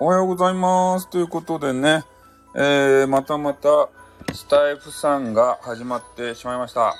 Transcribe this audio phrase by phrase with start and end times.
[0.00, 1.10] おはようございます。
[1.10, 2.04] ということでね、
[2.54, 3.88] えー、またまた、
[4.32, 6.94] スタイフさんが始まってしまいました。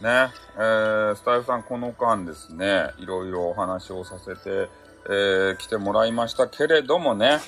[0.00, 4.70] ね、えー、スタイフさんこの間ですね、いろいろお話をさせて、
[5.04, 7.40] えー、来てもらいましたけれどもね、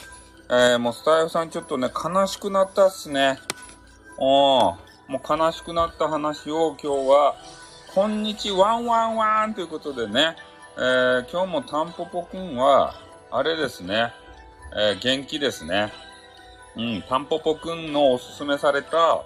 [0.51, 3.39] えー、もうスタイフさんちょっとね、悲しくなったっすね。
[4.19, 4.75] おー、
[5.09, 7.35] もう悲しくなった話を今日は、
[7.95, 10.37] こんにちワンワンワンということでね、
[10.77, 12.95] えー、今日もタンポポくんは、
[13.31, 14.13] あれですね、
[14.77, 15.93] えー、元気ですね。
[16.77, 19.25] うん、タンポポくんのおすすめされた、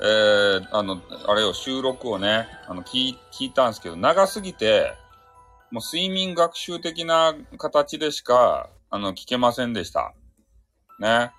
[0.00, 4.94] えー、あの、あれを収録をね、あの、聞い、聞いたんですけど、長すぎて、
[5.70, 10.14] もう睡眠学習的な形でしか、あの、聞けませんでした。
[11.00, 11.32] ね。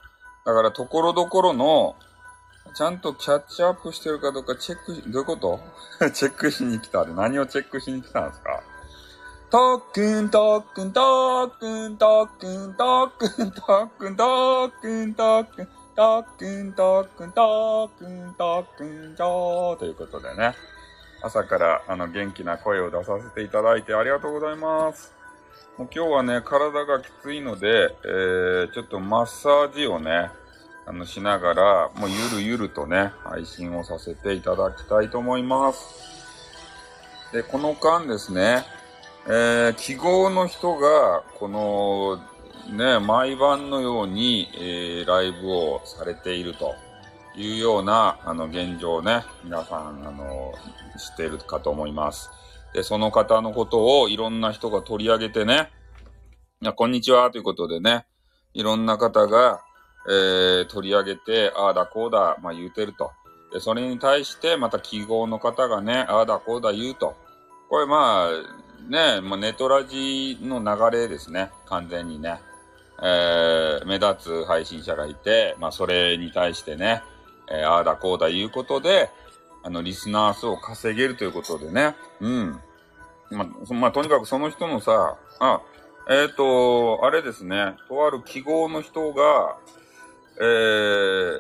[0.46, 1.96] だから、ところどころの、
[2.76, 5.60] ちゃんとキャッチアップしてるかどうかチェックし、どういうこと？
[6.14, 8.62] チェックしに来たで何をチェックしに来たんですか？
[9.49, 20.53] とっくんとっくんとっくんとっくんとっくんとっくんとっくんとっくんとっくんとっくんとっくんとっくんちょということでね。
[21.21, 25.13] 朝からあの元気な声を出させていただいてありがとうございます。
[25.77, 30.29] もう今日はね、体がきついので、えー、ちょっとマッサージをね、
[30.85, 35.87] あの、しながら、もうゆるゆるとね、配信をさせていただきたいと思います。
[37.31, 38.65] で、この間ですね、
[39.30, 42.18] えー、記号の人が、この、
[42.74, 46.76] ね、毎晩のように、えー、ライブをされていると
[47.36, 50.54] いうような、あの、現状をね、皆さん、あの、
[50.98, 52.30] 知っているかと思います。
[52.74, 55.72] で、その方のことをいろんな人が取り上げてね、
[56.62, 58.05] いや、こんにちは、ということでね、
[58.54, 59.62] いろんな方が、
[60.10, 63.12] えー、取り上げて、ああだこうだ、まあ言うてると。
[63.52, 67.14] で、それに対して、また記号の方がね、ああだこうだ言うと。
[67.70, 71.52] これまあ、ね、まあ、ネトラジの流れですね。
[71.66, 72.40] 完全にね。
[73.02, 77.04] えー、目立つ配信者がいて、まあ、それに対してね、
[77.50, 79.10] えー、ああだこうだ言うことで、
[79.64, 81.96] あの、リスナー数を稼げるということでね。
[82.22, 82.60] うん。
[83.30, 85.62] まあ、まあ、とにかくその人のさ、あ、
[86.10, 89.58] えっ、ー、と、あれですね、とある記号の人が、
[90.40, 91.40] えー、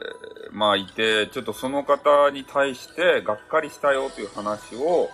[0.51, 5.09] まあいて、ちょっとその方に対してがっかりしたよという話を、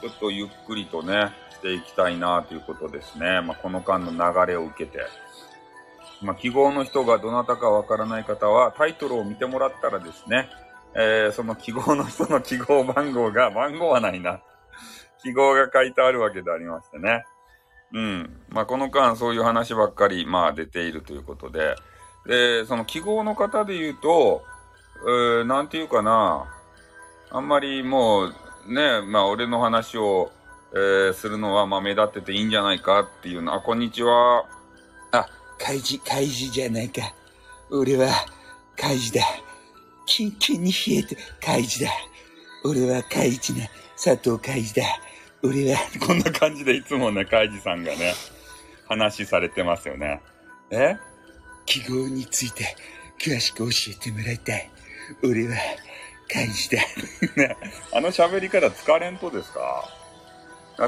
[0.00, 3.40] ちょっとゆっくりとね、していきたいなということですね。
[3.42, 5.00] まあこの間の流れを受けて。
[6.22, 10.48] まあ記号の人がどなたかわからない方は、タイトルを見てもらったらですね、
[10.94, 14.40] えー、その記号の人の記号番号が、 番号はないな。
[15.22, 17.24] 記号が書いてあるわけでありましてね。
[17.92, 18.42] うん。
[18.48, 21.76] まあこの間そういう話ばっかり、まあ出ているということで、
[22.26, 24.42] で、その記号の方で言うと、
[25.02, 26.44] えー、なんていうかな、
[27.30, 28.34] あんまりもう、
[28.66, 30.32] ね、まあ俺の話を、
[30.72, 33.54] えー、するのはまあ目立ってていいんじゃないかっていうの。
[33.54, 34.44] あ、こんにちは。
[35.12, 35.28] あ、
[35.58, 37.02] 怪事、怪事じゃないか。
[37.70, 38.08] 俺は、
[38.76, 39.22] 怪事だ。
[40.06, 41.90] キンキンに冷えて怪事だ。
[42.64, 43.66] 俺は怪事な
[43.96, 44.82] 佐藤怪事だ。
[45.42, 48.14] 俺は、こんな感じでいつもね、カイジさんがね、
[48.88, 50.20] 話されてますよね。
[50.70, 50.96] え？
[51.64, 52.76] 記号について
[53.18, 54.70] 詳しく教えてもらいたい。
[55.24, 55.56] 俺は、
[56.32, 56.78] 怪事だ。
[57.36, 57.56] ね、
[57.92, 59.88] あの喋り方疲れんとですか？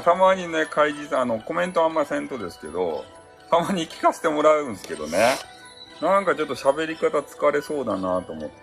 [0.01, 3.05] たまにね、怪事さん、あの、コメントあんませんとですけど、
[3.51, 5.35] たまに聞かせてもらうんですけどね。
[6.01, 8.55] なんかちょっと喋り方疲れそうだなと思って。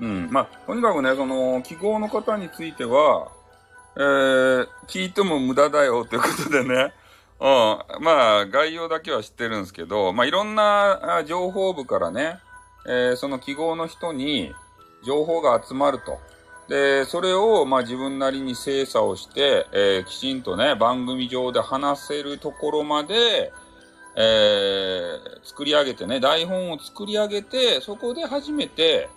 [0.00, 0.28] うん。
[0.30, 3.32] まあ、とにかくね、その、記号の方については、
[3.96, 6.92] えー、聞いても無駄だよということでね。
[7.40, 8.02] うん。
[8.04, 12.38] まあ、概要だけは知ってるんですけど、まあ、いろんな情報部からね、
[12.86, 14.54] えー、その記号の人に
[15.06, 16.18] 情報が集まると。
[16.68, 23.52] で、それを、まあ、自分なりに精査をして、えー、きちんとね、番組上で話せるところまで、
[24.16, 29.08] えー、作り上げてね、台本を作り上げて、そこで初めて、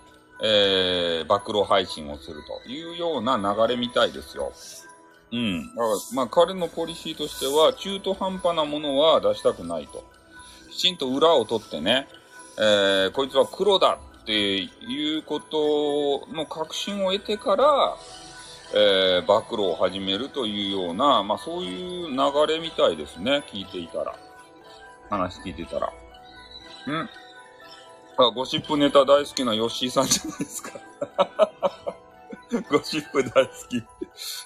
[0.41, 4.51] えー、暴露配信をするというような流れみたいですよ。
[5.31, 5.75] うん。
[5.75, 10.03] だから、まあ、彼のポリシーとしては、中途半端なものは出したくないと。
[10.69, 12.07] きちんと裏を取ってね、
[12.57, 13.97] えー、こいつは黒だ
[14.29, 17.97] っていうことの確信を得てから、
[18.75, 22.17] えー、暴露を始めるというような、まあ、そういう流
[22.47, 23.43] れみたいですね。
[23.51, 24.15] 聞いていたら。
[25.09, 25.87] 話聞いてたら。
[25.87, 25.91] ん
[28.19, 30.73] あ、ゴシップネタ大好きなヨッシーさんじゃないですか。
[32.69, 33.83] ゴシップ大好き。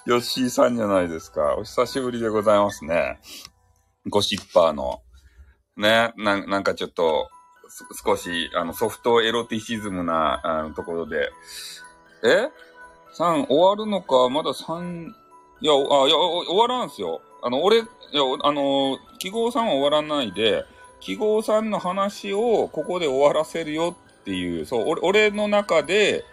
[0.06, 1.56] ヨッシーさんじゃないですか。
[1.56, 3.20] お久しぶりでございますね。
[4.08, 5.02] ゴシッパーの。
[5.76, 7.28] ね、ななんかちょっと、
[8.04, 11.32] 少し、あの、ソフトエロティシズムな、あの、ところで。
[12.22, 12.48] え
[13.16, 14.28] ?3 終わるのか？
[14.28, 15.08] まだ3、
[15.60, 15.80] いや、あ、い
[16.10, 17.20] や、終わらんすよ。
[17.42, 17.86] あの、俺、いや、
[18.42, 20.64] あの、記号さんは終わらないで、
[21.00, 26.24] 記号さんの話をここで終わらせるよっていう、そう、俺俺の中で、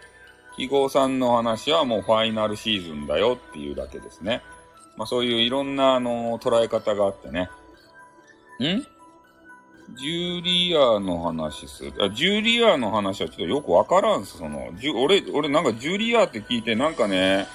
[0.56, 4.42] 記号さんの話はもうファイナルシーズンだよっていうだけですね。
[4.96, 7.48] まあそういういろんなあの捉え方があってね。
[8.60, 8.86] ん？
[9.90, 11.92] ジュリアの話する。
[12.00, 14.38] あ、ジュリアの話はちょっとよくわからんす。
[14.38, 17.46] その、じゅ、俺、俺なんかジュリアって聞いてなんかね、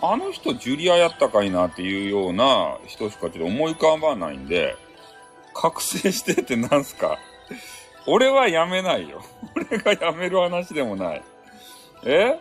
[0.00, 4.76] あの人ジュリアやったかいなっていうような人しかちょっと思い浮かばないんで、
[5.54, 7.18] 覚醒してってなんすか？
[8.06, 9.22] 俺はやめないよ。
[9.54, 11.22] 俺がやめる話でもない。
[12.04, 12.38] え？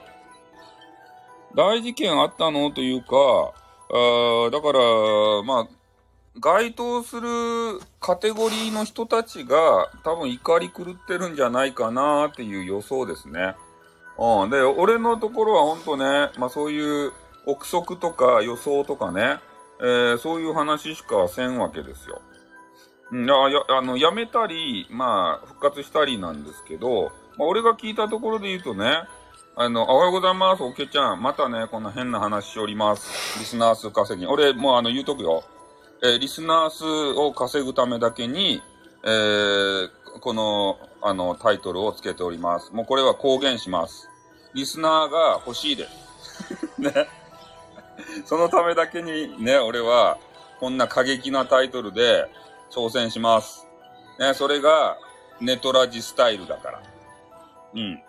[1.55, 2.71] 大事件あったの？
[2.71, 3.53] というか、
[3.93, 4.79] あだから、
[5.43, 5.67] まあ、
[6.39, 7.27] 該当する
[7.99, 13.55] カテゴリーの人たちが多分怒り狂ってるんじゃないかなっていう予想ですね。
[14.17, 14.49] うん。
[14.49, 17.11] で、俺のところはほんとね、まあそういう
[17.45, 19.39] 憶測とか予想とかね、
[19.81, 22.21] えー、そういう話しかせんわけですよ。
[23.13, 29.03] ん、や、や、あの、やめたり、まあ、復活したりなんですけど、まあ、俺が聞いたところで言うとね、
[29.55, 31.21] あの、おはようございます、おけちゃん。
[31.21, 33.39] またね、こんな変な話しております。
[33.39, 34.25] リスナー数稼ぎ。
[34.27, 35.43] 俺、もうあの、言うとくよ。
[36.03, 38.61] えー、リスナー数を稼ぐためだけに、
[39.03, 39.89] えー、
[40.19, 42.73] この、あの、タイトルをつけております。
[42.73, 44.09] もうこれは公言します。
[44.53, 46.69] リスナーが欲しいです。
[46.81, 47.07] ね。
[48.25, 50.17] そのためだけにね、俺は、
[50.59, 52.27] こんな過激なタイトルで
[52.71, 53.67] 挑戦します。
[54.19, 54.97] ね、それが、
[55.39, 56.83] ネトラジスタイルだから。
[57.75, 58.03] うん。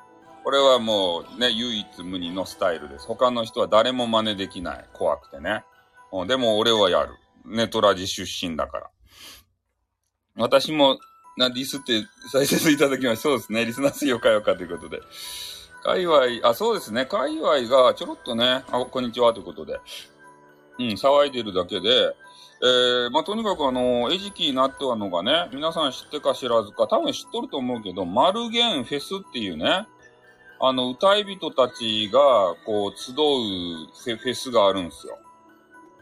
[0.44, 3.06] これはもうね、唯一無二のスタイルです。
[3.06, 4.84] 他の人は誰も真似できない。
[4.92, 5.64] 怖くてね。
[6.10, 7.14] うん、でも俺はやる。
[7.44, 8.90] ネトラジ出身だから。
[10.36, 10.98] 私も、
[11.36, 13.22] な、ディスって再生いただきました。
[13.22, 13.64] そうですね。
[13.64, 15.00] リスナー水曜かよかということで。
[15.82, 17.06] 界隈、あ、そうですね。
[17.06, 19.80] 界隈がちょろっとね、あ、こんにちはということで。
[20.78, 22.14] うん、騒いでるだけで、
[22.64, 29.86] えー、まあ、とにかくあの、餌食になってはのがね、皆さん知ってか知らずか、多分知っとると思うけど、マルゲンフェスっていうね、
[30.60, 35.18] あの、歌い人たちが、こう、集うフェスがあるんですよ。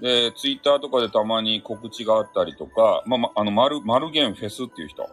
[0.00, 5.02] で、ツイッターとかでたまに告知があったりとか、まあ、ま、あの、マル、マルゲンフェスっていう人。
[5.04, 5.08] あ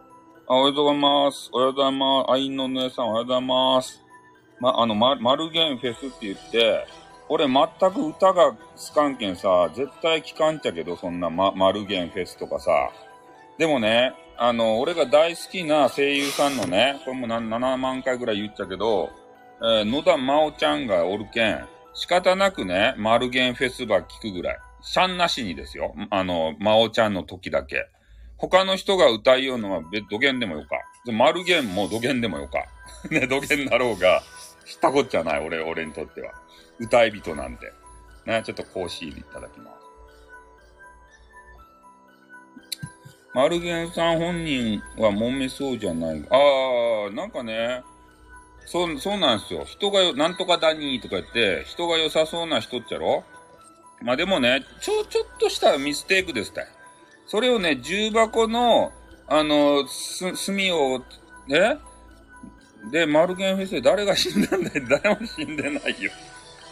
[0.54, 1.50] おはようございます。
[1.52, 2.30] おはようございます。
[2.30, 4.02] アインの姉さんおはようございます。
[4.60, 6.86] ま、あの、ま、マルゲンフェスって言って、
[7.28, 12.90] 俺全く歌がつかんけんさ、絶対聞かんちゃけど、そんなま、マルゲンフェスとかさ。
[13.58, 19.10] でもね、あの、俺が大好きな声優さんのね、これも7万回ぐらい言っちゃけど、
[19.60, 24.58] えー、野田真央ちゃんがおるけん、仕方なくね、マルゲンフェスば聞くぐらい。
[24.82, 25.94] シャンなしにですよ。
[26.10, 27.86] あの、真央ちゃんの時だけ。
[28.36, 30.76] 他の人が歌いようのは土源でもよか。
[31.12, 32.64] マルゲンも土源でもよか。
[33.10, 34.22] ね、土源だろうが、
[34.64, 36.32] 知ったこっちゃない、俺、俺にとっては。
[36.78, 37.72] 歌い人なんて。
[38.26, 39.78] ね、ちょっとコーヒーいただきます。
[43.34, 46.24] マルゲンさん本人は揉めそうじゃない。
[46.30, 47.82] ああ、なんかね、
[48.66, 49.64] そう、そうなんですよ。
[49.64, 53.24] 人がよ、なんとかだにとか言って、人が良さそうな人っちゃろ？
[54.02, 56.62] まあでもね、ちょ、ちょっとしたミステイクですた。
[57.26, 58.92] それをね、重箱の、
[59.26, 61.04] あの、す、炭を、
[61.46, 61.78] ね
[62.90, 64.86] で、マルゲンフェスで誰が死んだんだよ。
[64.88, 66.12] 誰も死んでないよ。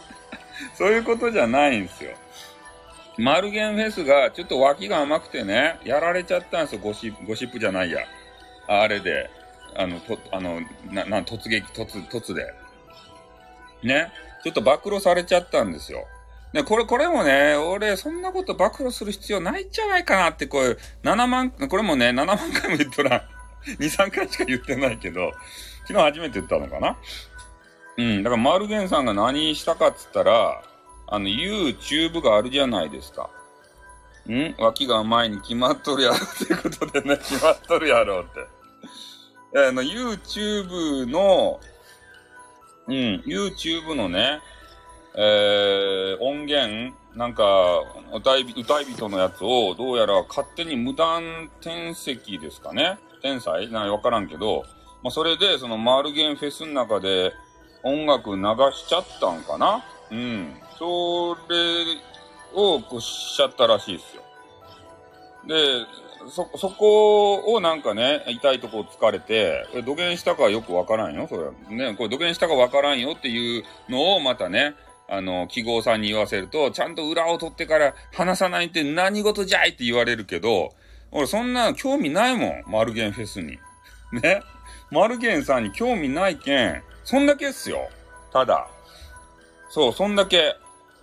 [0.77, 2.11] そういうことじゃないんですよ。
[3.17, 6.81] マルゲンフェスがちょっと脇が甘くてね、やられちゃったんですよ。
[6.81, 7.99] ゴシップ、ゴシップじゃないや。
[8.67, 9.29] あれで。
[9.75, 12.53] あの、と、あの、な、な、突撃、突、突で。
[13.83, 14.11] ね？
[14.43, 16.07] ちょっと暴露されちゃったんですよ。
[16.57, 23.21] で、これ、これもね、俺、そんなこと暴露する必要ないんじゃないかなって、こう、7万、これもね、7万回も言っとらん。
[23.77, 25.33] 2、3回しか言ってないけど、
[25.87, 26.97] 昨日初めて言ったのかな？
[27.97, 28.23] うん。
[28.23, 30.63] だから、マルゲンさんが何したかっつったら、
[31.05, 33.29] あの、YouTube があるじゃないですか。
[34.27, 34.55] ん？
[34.57, 38.47] 脇が前に決まっとるやろっていうことでね、 決まっとるやろって。
[39.59, 41.59] あの、YouTube の、
[42.87, 44.41] うん、YouTube のね、
[45.19, 47.43] えー、音源、なんか、
[48.13, 53.67] 歌い、歌い人のやつを、どうやら勝手に無断転籍ですかね天才？
[53.71, 54.63] なんかわからんけど、
[55.01, 57.33] まあ、それで、そのマールゲンフェスの中で
[57.81, 58.43] 音楽流
[58.73, 59.83] しちゃったんかな？
[60.11, 60.53] うん。
[60.77, 61.97] それ
[62.53, 64.21] を、こうしちゃったらしいですよ。
[65.47, 65.85] で、
[66.29, 71.51] そ、そこをなんかね、痛いとこを疲れて、土下したかよくわからんよ、それは。
[71.69, 74.75] ね、これ土下したかわからんよっていうのをまたね、
[75.09, 80.73] あの、記号さんに言わせると、ちゃんと裏を取ってから話さないって何事じゃいって言われるけど、
[81.11, 83.57] 俺そんな興味ないもん、マルゲンフェスに。
[84.11, 84.41] ね。
[84.91, 87.89] マルゲンさんに興味ないけん、そんだけっすよ。
[88.31, 88.67] ただ。
[89.69, 90.55] そう、そんだけ。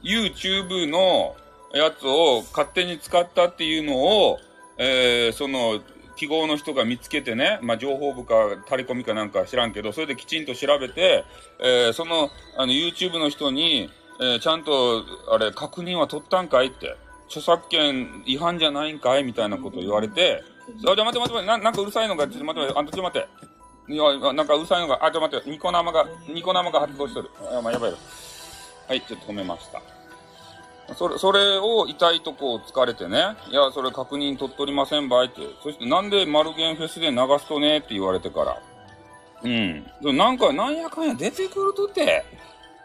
[0.02, 1.34] YouTube の
[1.72, 4.38] やつを勝手に使ったっていうのを、
[4.76, 5.80] えー、その、
[6.16, 8.34] 記号の人が見つけてね、まあ、情報部か、
[8.66, 11.24] タレコミかなんか知らんけど、それできちんと調べて、
[11.60, 13.90] えー、その、あの、YouTube の人に、
[14.20, 23.92] えー、ちゃんと、あれ、確認は取ったんかいって、著作権違反じゃないんかいみたいなこと言われて、あ、じゃあ待って待って待って、ななんかうるさいのが、ちょっと待って待って、あんたちょっと待って。
[23.92, 27.30] いや、なんかうるさいのが、あ、ちょっと待って、ニコ生が、ニコ生が発動してる。
[27.52, 27.98] あ、まあ、やばいよ。
[28.88, 29.93] はい、ちょっと止めました。
[30.96, 35.40] それ、それを痛いとこを疲れてね、いや、それ確認取っとりませんばいって。
[35.62, 38.62] そしてなんでマルゲンフェスで流すとねって言われてから。
[39.42, 40.16] うん。
[40.16, 42.24] なんか、なんやかんや出てくるとって。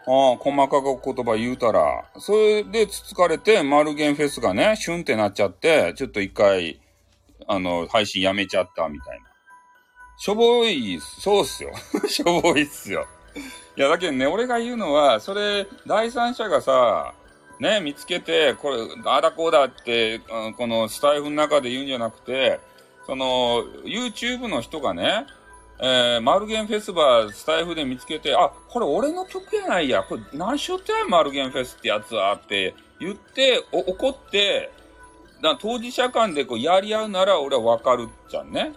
[0.06, 2.04] ああ、細かく言葉言うたら。
[2.18, 6.80] それでつつかれて、マルゲンフェスがね、シュンってなっちゃって、ちょっと一回、
[7.46, 9.26] あの、配信やめちゃったみたいな。
[10.18, 11.72] しょぼい、そうっすよ。
[12.08, 13.06] しょぼいっすよ。
[13.76, 17.14] いや、だけどね、俺が言うのは、それ、第三者がさ、
[17.60, 20.20] ね、見つけて、これ、あだこうだって、
[20.56, 22.58] このスタイフの中で言うんじゃなくて、
[23.06, 25.26] その、YouTube の人がね、
[25.82, 34.70] えー、マルゲンフェスバースタイフで見つけて、あ、これ俺の曲やないや、これ何しよってやマルゲンフェスってやつはって言って、怒って、
[35.42, 38.72] だ当事者間でこうやり合うなら俺はわかるじゃんね。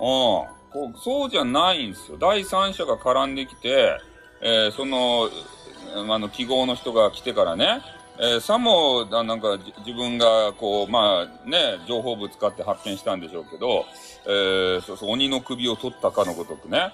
[0.00, 0.56] うん。
[0.72, 2.18] こうそうじゃないんですよ。
[2.18, 3.98] 第三者が絡んできて、
[4.42, 5.30] えー、その、
[6.12, 7.80] あの、記号の人が来てからね、
[8.18, 13.84] えー、さも、なんか、自分が、こう、まあ、ね、情報部使って発見したんでしょうけど、
[14.26, 16.92] えー、そうそう、鬼の首を取ったかのごとくね、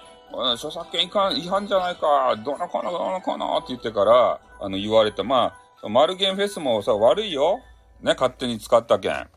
[0.54, 1.10] 著作権違
[1.48, 5.22] 反じゃないか、どのかな、どのかなって言ってから、あの、言われた。
[5.22, 7.60] まあ、マルゲンフェスもさ、悪いよ。
[8.00, 9.28] ね、勝手に使ったけん。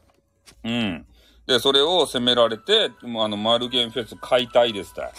[0.64, 1.06] うん。
[1.46, 5.02] で、それを責められて、あの、マルゲンフェス解体ですって。
[5.02, 5.10] ああ、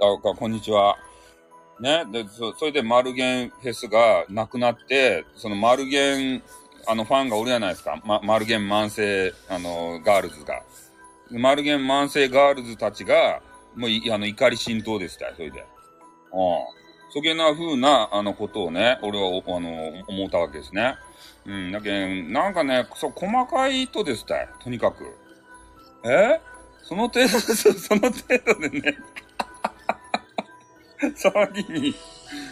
[0.00, 0.96] だから、こんにちは。
[1.80, 2.04] ね。
[2.10, 6.42] で、そそれでマルゲンフェスがなくなって、そのマルゲン、
[6.86, 8.00] あの、ファンがおるじゃないですか。
[8.04, 10.62] ま、マルゲン慢性、あの、ガールズが。
[11.30, 13.40] マルゲン慢性ガールズたちが、
[13.74, 15.60] もうい、あの、怒り浸透でしたよ、それで。
[15.60, 15.66] うん。
[17.10, 20.96] そげな風な、あの、ことをね、俺は、あの、思ったわけですね。
[21.46, 25.16] うん、だけん、なんかね、そう、細かいとですたい、とにかく。
[26.04, 26.40] え？
[26.82, 28.98] その程度、 その程度でね
[31.16, 31.94] 騒ぎに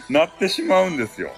[0.09, 1.31] なってしまうんですよ。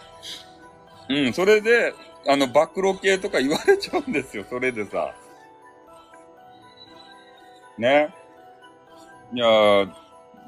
[1.09, 1.93] うん、それで、
[2.27, 5.13] あの、暴露系とか言われちゃうんですよ、それでさ。
[7.77, 8.09] ね。
[9.33, 9.89] いやー、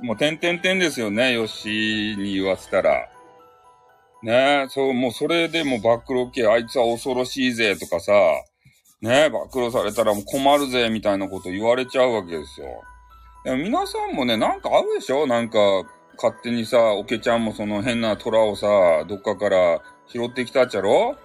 [0.02, 3.10] もう、てんてんてんですよね、よしに言わせたら。
[4.24, 8.12] ねそう、もうそれでも暴露系、あいつは恐ろしいぜとかさ、
[9.00, 12.68] ね暴露されたらもう困るぜみたいなこと言われちゃうわけですよ。
[13.44, 15.28] でも皆さんもね、なんかあるでしょ？
[15.28, 15.60] なんか、
[16.18, 18.68] 勝手にさ、おけちゃんもその変な虎をさ、
[19.08, 21.16] どっかから拾ってきたっちゃろ？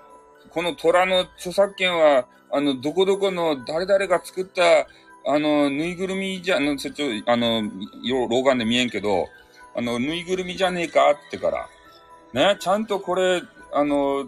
[0.51, 4.87] この虎の著作権は、あの、どこどこの誰々が作った、
[5.25, 6.93] あの、ぬいぐるみじゃ、あの、ちょ、
[7.27, 7.63] あの、
[8.29, 9.29] 老眼で見えんけど、
[9.75, 11.69] あの、ぬいぐるみじゃねえかってから。
[12.55, 14.27] ね、ちゃんとこれ、あの、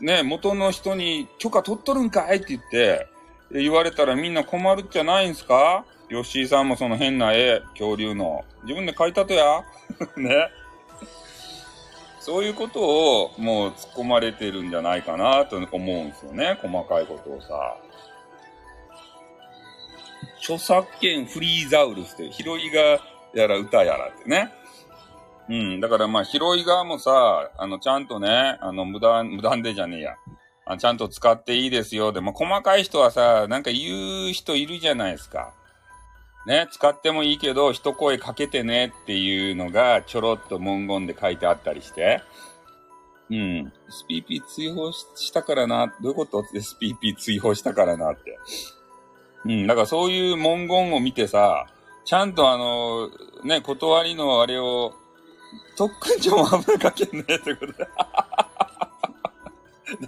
[0.00, 3.06] ね、元の人に許可取っとるんかいって言って、
[3.52, 5.86] 言われたらみんな困るんじゃないんすか？
[6.08, 8.44] 吉井さんもその変な絵、恐竜の。
[8.62, 9.64] 自分で描いたとや
[10.16, 10.48] ね。
[12.20, 16.58] そういうことをもう突っ込まれてるんじゃないかなと思うんですよね。
[16.60, 17.76] 細かいことをさ。
[20.38, 23.00] 著作権フリーザウルスって、ヒロイが
[23.34, 24.52] やら歌やらってね。
[25.48, 25.80] うん。
[25.80, 30.16] だからまあ、ヒロイ側もさ、あの、ちゃんとね、あの、無断、無断でじゃねえや。
[30.64, 32.12] あちゃんと使っていいですよ。
[32.12, 35.52] でも、細かい人はさ、なんか言う人いるじゃないですか。
[36.46, 42.22] ね、使ってもいいけど、一声かけてねっていうのが、ちょろっと文言で書いてあったりして。
[43.30, 43.72] うん。
[44.08, 45.92] SPP 追放したからな。
[46.00, 48.38] どういうこと ?SPP 追放したからなって。
[49.44, 49.66] うん。
[49.66, 51.66] だからそういう文言を見てさ、
[52.04, 53.10] ちゃんとあの、
[53.42, 54.94] ね、断りのあれを、
[55.76, 57.88] 特訓長も危なかけんねってことで。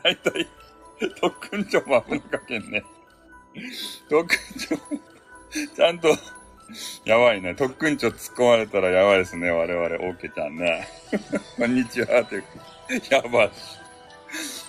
[0.05, 0.49] だいたい、
[1.21, 2.85] 特訓長も危なかけんね。
[4.09, 5.18] 特訓長
[5.77, 6.09] ちゃんと、
[7.05, 7.55] やばいね。
[7.55, 9.51] 特訓長突っ込まれたらやばいですね。
[9.51, 10.87] 我々、オーケーちゃんね。
[11.59, 12.21] こんにちは。
[12.21, 12.43] って、
[13.11, 13.51] やばい。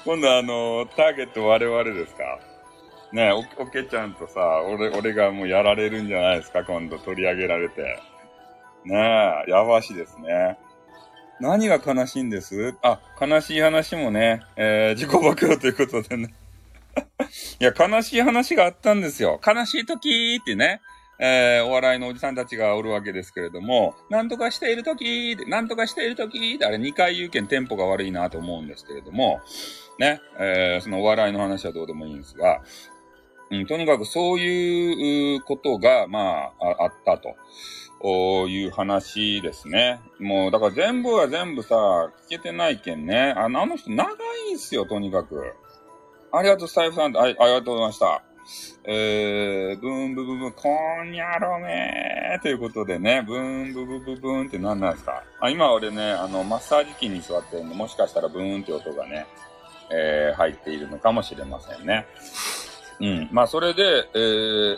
[0.05, 2.39] 今度あの、ターゲット我々ですか？
[3.11, 6.63] ねお、おけちゃんとさ、俺、俺がもうやられるんじゃないですか？
[6.63, 7.99] 今度取り上げられて。
[8.85, 10.57] ねえ、やばしですね。
[11.41, 12.75] 何が悲しいんです？
[12.81, 16.33] あ、悲しい話もね、えー、自己暴露ということでね。
[17.59, 19.39] いや、悲しい話があったんですよ。
[19.45, 20.81] 悲しい時ってね、
[21.19, 29.41] えー、お笑いのおじさんたちがおるわけですけれども、なんとかしている時なんとかしている時あれ2回言うけんテンポが悪いなと思うんですけれども、
[29.99, 32.61] ね、えー、そのお笑いの話はどうでもいいんですが、
[33.51, 37.35] うん、とにかくそういうことが、まあ、あったと。
[38.01, 39.99] いう話ですね。
[40.19, 41.75] もう、だから全部は全部さ、
[42.27, 43.33] 聞けてないけんね。
[43.35, 44.09] あの人長
[44.49, 45.53] いんすよ、とにかく。
[46.31, 47.13] ありがとう、スタイフさん。
[47.13, 48.21] はい、ありがとうございました。
[48.83, 50.69] えー、ブンブブブ、こ
[51.03, 55.23] んにゃろめーということでね、ブンブブブブンって何なんですか？
[55.39, 59.25] あ、今俺ね、あの、マッサージ機に座ってるんで、もしかしたらブーンって音がね、
[59.91, 62.05] えー、入っているのかもしれませんね。
[62.99, 63.29] うん。
[63.31, 64.77] まあ、それで、えー、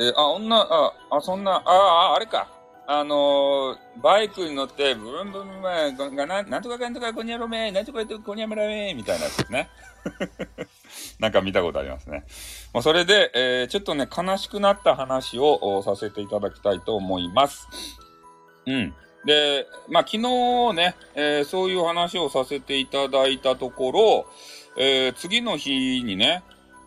[0.00, 2.48] えー、あ、女、あ、あ、そんな、あ、あ、あれか。
[2.86, 5.62] あのー、バイクに乗って、ブンブン
[5.96, 9.68] ブン、がな、んとかかんとかこにゃろめー、なんとかこにゃめらめ、みたいなやつですね。
[11.18, 12.24] なんか見たことありますね。
[12.72, 17.68] まあ、それで、えー、ちょっとね、悲しくなった話をさせていただきたいと思います。
[18.66, 18.94] うん。
[19.24, 24.26] で、まあ、昨日ね、えー、そういう話をさせていただいたところ、
[24.76, 26.42] えー、次の日にね、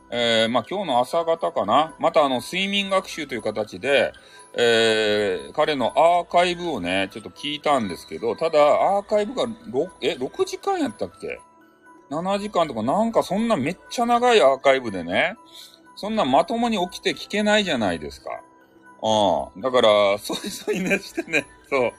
[0.10, 1.96] えー、まあ、今日の朝方かな。
[2.00, 4.14] またあの、睡眠学習という形で、
[4.56, 11.40] えー、彼のアーカイブをね、ちょっと聞いたんですけど、ただ、アーカイブが6、え、6時間やったっけ？
[12.14, 15.36] ?7 時間とか、なんかそんなめっちゃ長いアーカイブでね、
[15.96, 18.32] そんなまともに起きて聞けないじゃないですか。
[19.02, 19.60] ああ。
[19.60, 21.92] だから、そいそいねしてね、そう、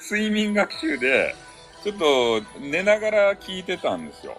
[0.00, 1.34] 睡眠学習で、
[1.82, 4.36] ちょっと寝ながら聞いてたんですよ。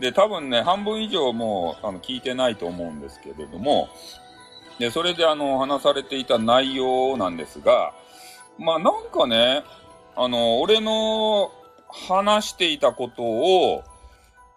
[0.00, 3.88] で、多分ね、半分以上もう、あの、聞いてないと思うんですけれども、
[4.78, 7.94] で、それであの、話されていた内容なんですが、
[8.58, 9.62] まあなんかね、
[10.16, 11.52] あの、俺の
[11.88, 13.84] 話していたことを、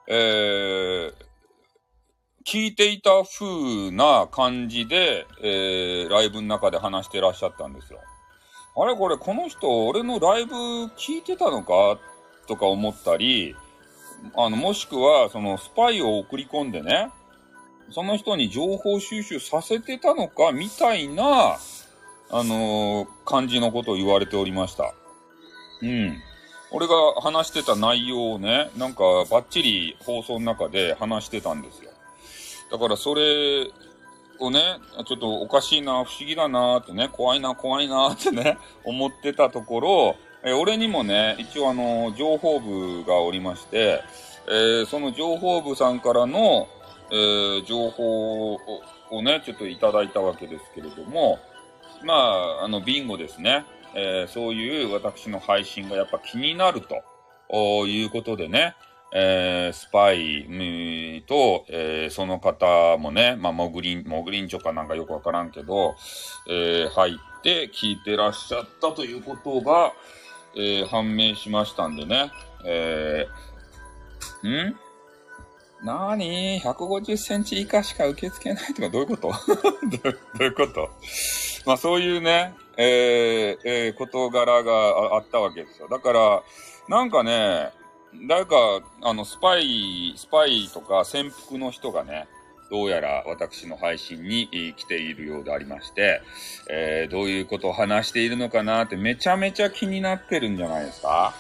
[0.08, 1.14] えー、
[2.46, 8.00] 聞いていた風な感じで、えー、ライブの中で話してらっしゃったんですよ。
[8.80, 10.56] あれこれ、この人、俺のライブ
[10.96, 12.00] 聞いてたのか
[12.48, 13.56] とか思ったり、
[14.36, 17.10] あの、もしくは、そのスパイを送り込んでね、
[17.92, 21.58] その人に情報収集させてたのか、みたいな、
[22.30, 24.94] あのー、感じのことを言われておりました。
[25.82, 26.22] うん。
[26.72, 31.92] 俺が話してた内容をね、なんかバッチリ放送の中で話してたんですよ。
[32.72, 33.72] だからそれ
[34.40, 34.62] をね、
[35.06, 44.02] ちょっとおかしいな、不思議だなーってね、怖いな、怖いなーってね、思ってたところ、え俺にもね、一応あの、情報部がおりまして、
[44.48, 46.68] えー、その情報部さんからの、
[47.12, 51.40] えー、情報をね、ちょっといただいたわけですけれども、
[52.04, 53.66] まあ、あの、ビンゴですね。
[53.94, 58.76] えー、そういう私の配信がやっぱ気になるということでね、
[59.14, 65.96] えー、スパイと、えー、その方もね、まあ、モグリン、モグリンチョかなんかよくわからんけど、
[66.50, 69.94] えー、入って聞いてらっしゃったということが、
[70.56, 72.32] え、判明しましたんでね、
[72.66, 73.28] え、
[74.44, 74.76] ん？
[75.84, 79.28] なーに ?150 センチ以下しか受け付けないとかどういうこと？
[80.04, 80.10] ど
[80.40, 80.90] ういうこと？
[81.66, 85.88] まあそういうね、えー、えー、事柄があったわけですよ。
[85.88, 86.44] だから、
[86.88, 87.72] なんかね、
[88.28, 88.56] 誰か、
[89.02, 92.28] あの、スパイ、スパイとか潜伏の人がね、
[92.72, 96.22] どうやら私の配信に来ているようでありまして、
[96.70, 101.34] えー、どういうことを話しているのかなってめちゃめちゃ気になってるんじゃないですか？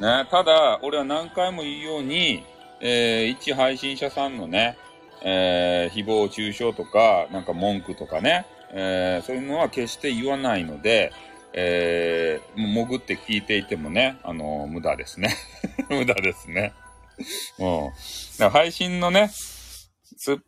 [0.00, 2.44] ね、ただ、俺は何回も言うように、
[2.80, 4.76] えー、一配信者さんのね、
[5.22, 11.12] えー、誹謗中傷とか、なんか文句とかね、えー、そういうのは決して言わないので、
[11.52, 15.34] えー、潜って聞いていてもね、あのー、無駄ですね。
[15.88, 16.72] 無駄ですね。
[17.58, 18.50] うん。
[18.50, 20.38] 配信のね、す、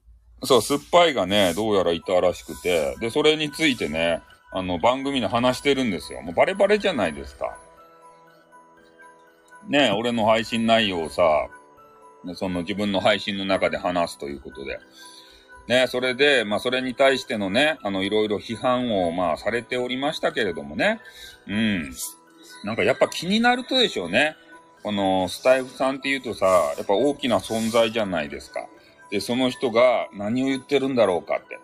[0.45, 4.21] そう、酸っぱいがね、どうやらいたらしくて、で、それについてね、
[4.53, 6.23] あの、番組で話してるんですよ。
[6.23, 7.57] もうバレバレじゃないですか。
[9.69, 11.23] ね俺の配信内容をさ、
[12.35, 14.79] その自分の配信の中で話すということで。
[15.69, 21.01] ね、それで、まあ、それに対してのね、あの、いろいろ批判を、まあ、されておりましたけれどもね。
[21.47, 21.93] うん。
[22.65, 24.37] なんかやっぱ気になるとでしょうね。
[24.83, 28.67] この、スタイフさんって言うとさ、やっぱ大きな存在じゃないですか。
[29.11, 31.59] で、その人が何を言ってるんだろうかって。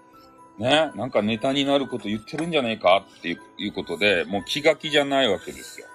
[0.59, 5.87] ね、なんかネタになること言ってるんじゃねえかっていうことで、もう気が気じゃないわけですよ。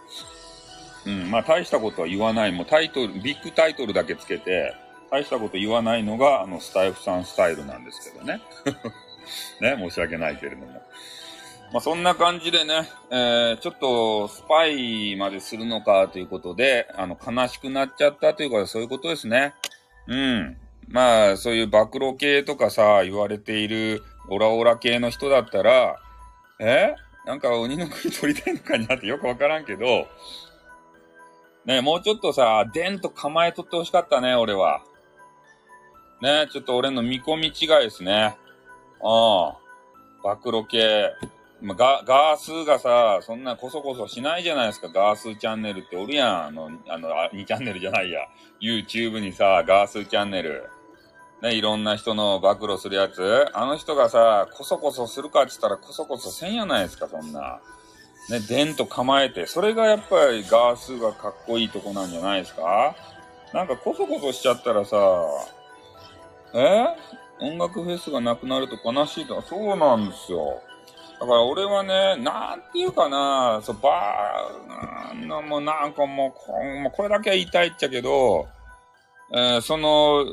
[1.05, 2.51] うん、まあ大したことは言わない。
[2.51, 4.75] もうタイトル、ビッグタイトルだけつけて、
[5.09, 8.41] 大したこと言わないのが、あの、スタイフさんスタイルなんですけどね。
[9.59, 10.81] ね、申し訳ないけれども。
[11.73, 19.53] まあそんな感じでね、えー、ちょっとスパイまでするのかということで、あの、悲しくなっちゃったというか、そういうことですね。
[20.07, 20.57] うん。
[20.87, 25.97] まあ、そういう暴露系とかさ、言われているオラオラ系の人だったら、
[26.59, 26.95] え？
[27.25, 30.07] なんか鬼の国取りたいのかになってよくわからんけど、
[31.65, 34.81] ねもうちょっとさ、でんと構えとってほしかったね、俺は。
[36.21, 38.35] ねちょっと俺の見込み違いですね。
[39.03, 39.57] ああ、
[40.23, 41.11] 暴露系。
[41.61, 44.89] ま、ガ、ガースーがさ、そんなこそこそしないじゃないですか。
[44.89, 46.45] ガースーチャンネルっておるやん。
[46.45, 48.21] あの、あの、2チャンネルじゃないや。
[48.59, 50.69] YouTube にさ、ガースーチャンネル。
[51.43, 53.45] ね、いろんな人の暴露するやつ。
[53.53, 57.61] あの人がさ、こそこそするかって言ったらこそこそせんやないですか、そんな。
[58.31, 59.45] ね、でんと構えて。
[59.45, 62.95] それがやっぱりガースがかっこいいとこなんじゃないですか？
[63.53, 64.97] なんかこそこそしちゃったらさ、
[66.55, 66.87] え？
[67.41, 69.41] 音楽フェスがなくなると悲しいとか。
[69.41, 70.61] そうなんですよ。
[71.19, 78.47] だから俺はね、なんていうかな、そう、ばー、なもうなんかもうこ、れだけは言いたいっちゃけど、
[79.31, 80.25] えー、その、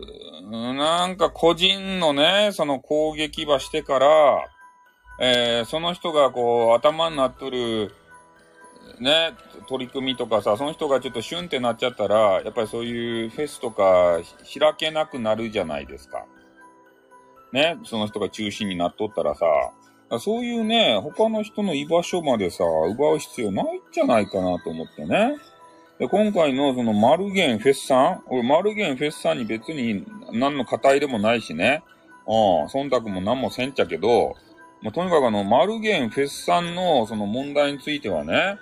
[0.74, 4.48] なんか個人のね、その攻撃はしてから、
[5.20, 7.92] えー、その人がこう頭になっとる、
[9.00, 9.32] ね、
[9.68, 14.20] 取り組みとかさ、その人がちょっとシュンってなっちゃったら、やっぱりそういうフェスとか
[14.58, 16.24] 開けなくなるじゃないですか。
[17.52, 19.44] ね、その人が中心になっとったらさ、
[20.20, 25.36] そういうね、他の人の居場所までさ、奪う必要ないんじゃないかなと思ってね。
[25.98, 31.82] で、今回のそのマルゲンフェスさん俺マルゲンフェスさんに別に何の肩入れもないしね。
[32.26, 34.36] うん、忖度も何もせんちゃけど、
[34.82, 38.58] まあ、とにかくあの、マルゲンフェスさんのその問題についてはね、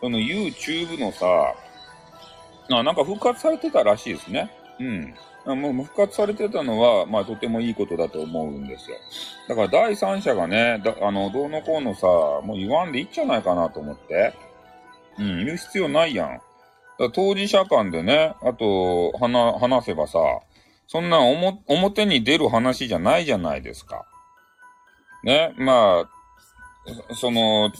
[0.00, 1.54] その YouTube のさ、
[2.68, 4.50] なんか復活されてたらしいですね。
[4.80, 5.14] うん。
[5.46, 8.96] もう復活されてたのは、まあとてもいいことだと思うんですよ。
[9.48, 12.06] だから第三者がね、だあの、どうのこうのさ、
[12.42, 14.32] もう言わんでいいんじゃないかなと思って。
[15.18, 16.40] うん、言う必要ないやん。
[16.98, 20.18] だ当事者間でね、あと、話、話せばさ、
[20.86, 24.06] そんな表に出る話じゃないじゃないですか。
[25.24, 27.72] ね、まあ、その、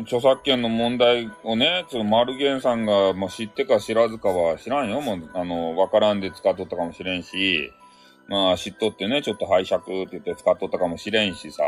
[0.00, 5.00] 著作権の問題をね、そのマルゲンさんが、まあ、知ってか知らずかは知らんよ。
[5.00, 7.72] もう、あの、わからんで使っとったかもしれんし、
[8.28, 11.62] まあ、知っとってね、ちょっと拝借って言って使っとったかもしれんしさ、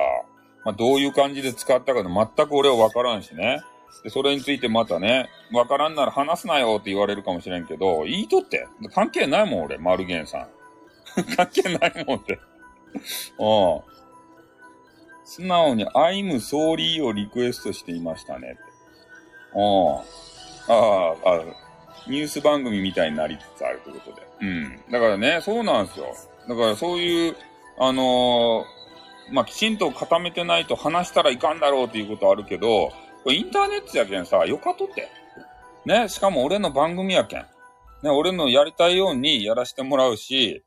[0.64, 3.62] まあ、どういう感じで使ったかで全く俺はわからんしね。
[4.02, 8.66] で、それについてまたね、わからんなら話すなよって言われるかもしれんけど、言いとって。
[8.94, 10.48] 関係ないもん、俺、マルゲンさん。
[11.36, 12.38] 関係ないもんって。
[13.38, 13.93] うん。
[15.24, 18.56] 素直に I'm sorry をリクエストしていましたね。
[19.54, 19.96] うん。
[19.96, 20.02] あ
[20.68, 21.64] あ、あ
[22.06, 24.26] ニュース番組みたいになりつつあるということで。
[24.40, 24.82] うん。
[24.90, 26.14] だからね、そうなんですよ。
[26.48, 27.36] だからそういう、
[27.78, 32.92] あのー、まあ、きちんと固めてないと話したらいかんだろうっていうことあるけど、
[33.24, 35.08] これインターネットやけんさ、よかとって。
[35.86, 37.40] ね、しかも俺の番組やけん。
[37.40, 40.62] ね、俺のやりたいようにやらせてもらうし、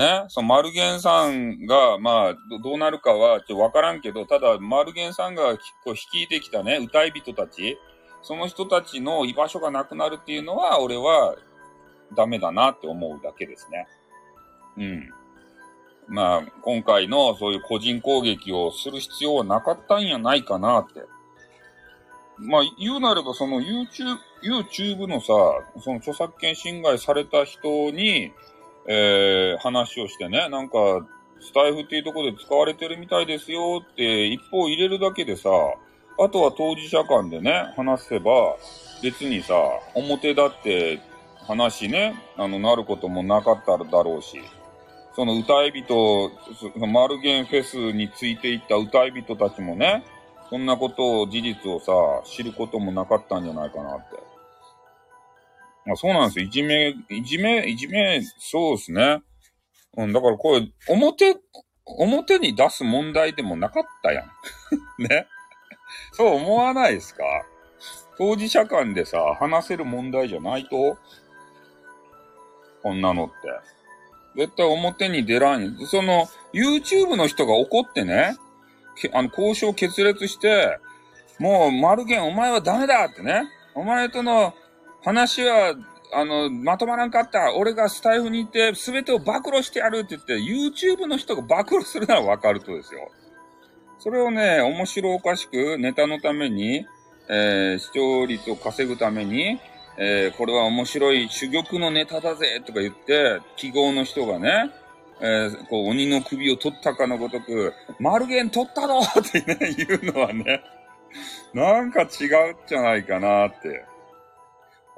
[0.00, 7.76] ね、そのマルゲンさんが、まあど、うなるかはちょっとわからんけど、ただ、マルゲンさんがこう率いてきたね、歌い人たち、
[8.22, 11.36] その人たちの居場所がなくなるっていうのは、俺は
[12.16, 13.86] ダメだなって思うだけですね。
[14.78, 15.10] うん。
[16.08, 21.02] まあ、今回のそういう個人攻撃をする必要はなかったんやないかなって。
[22.38, 25.26] まあ、言うなれば、その YouTube、YouTube のさ、
[25.78, 28.32] その著作権侵害された人に、
[28.88, 31.06] えー、話をしてね、なんか、
[31.40, 35.48] スタイフっていうところで使われてるみたいですよって一方入れるだけでさ、
[36.18, 38.56] あとは当事者間でね、話せば、
[39.02, 39.54] 別にさ、
[39.94, 41.00] 表だって
[41.46, 44.38] 話ね、あの、なることもなかっただろうし、
[45.16, 46.30] その歌い人、
[46.86, 50.04] マルゲンフェスについていった歌い人たちもね、
[50.50, 51.92] そんなことを、事実をさ、
[52.24, 54.29] 知ることもなかったんじゃないかなって。
[55.92, 56.44] あそうなんですよ。
[56.46, 59.22] いじめ、いじめ、いじめ、そうですね。
[59.96, 61.36] うん、だからこれ、表、
[61.84, 64.26] 表に出す問題でもなかったやん。
[65.02, 65.26] ね。
[66.12, 67.24] そう思わないですか？
[68.18, 70.96] 当事者間でさ、話せる問題じゃないと？
[72.82, 73.34] こんなのって。
[74.36, 75.76] 絶対表に出らん。
[75.86, 78.36] その、YouTube の人が怒ってね、
[79.12, 80.78] あの、交渉決裂して、
[81.38, 83.42] もう、マルゲンお前はダメだってね。
[83.74, 84.54] お前との
[85.02, 85.74] 話は、
[86.12, 87.54] あの、まとまらんかった。
[87.54, 93.10] 俺がスタイフに行って全てを暴露してやるって言って、YouTube の人が暴露するならわかるとですよ。
[93.98, 96.86] それをね、面白おかしくネタのために、
[97.28, 99.60] えー、視聴率を稼ぐために、
[99.98, 104.70] えー、これは面白い珠玉のネタだぜとか言って、記号の人がね、
[105.20, 110.62] えー、こう、鬼の首を取ったかのごとく、マルゲン取ったぞってね、言うのはね、
[111.52, 112.08] なんか違う
[112.66, 113.84] じゃないかなって。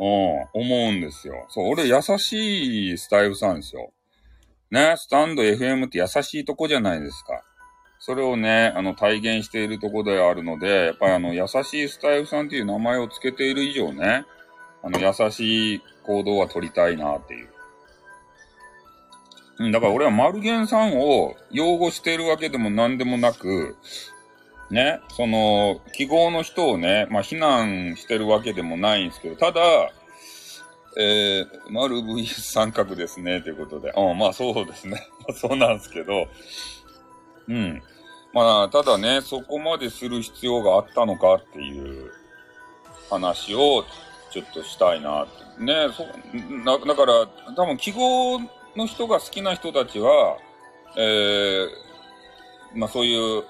[0.03, 1.47] うん、思うんですよ。
[1.49, 3.93] そう、俺優しいスタイルさんですよ。
[4.73, 7.45] ね、スタンド FM って優しいとこじゃないですか。
[8.01, 14.25] それをね、あの、体現しているとこであるので、やっぱりあの、優しいスタイルさんっていう名前を付けている以上ね、
[14.83, 17.49] あの、優しい行動は取りたいなっていう。
[19.61, 23.77] うん、だから俺はマルゲンさんを擁護してるわけでも何でもなく、
[24.73, 29.61] ね、その、記号の人をね、まあ、非難してるわけでもないんですけど、ただ、
[30.97, 33.93] えー、丸 V 三角ですね、ということで。
[33.95, 35.07] うん、まあそうですね。
[35.37, 36.27] そうなんですけど、
[37.49, 37.83] うん。
[38.33, 42.11] まあ、ただね、そこまでする必要があったのかっていう
[43.11, 43.85] 話を
[44.31, 45.63] ちょっとしたいなって。
[45.63, 46.05] ね、そ、
[46.65, 48.39] だだから、多分記号
[48.75, 50.39] の人が好きな人たちは、
[50.97, 51.69] えー、
[52.75, 53.45] まあそういう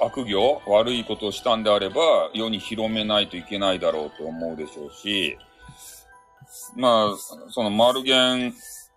[0.00, 5.38] 悪行、悪いことをしたんであれば、世に広めないといけないだろうと思うでしょうし、
[6.76, 7.16] まあ、
[7.50, 8.54] そのマルゲン、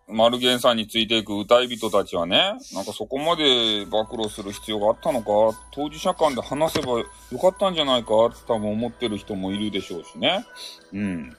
[0.07, 7.05] マルゲンさんについていく歌い人たちはね、なんかそこまで暴露する必要があったのか、当事者間で話せばよ
[7.41, 10.45] かったんじゃないかって多分思ってる人もいるでしょうしね。
[10.93, 11.37] うん。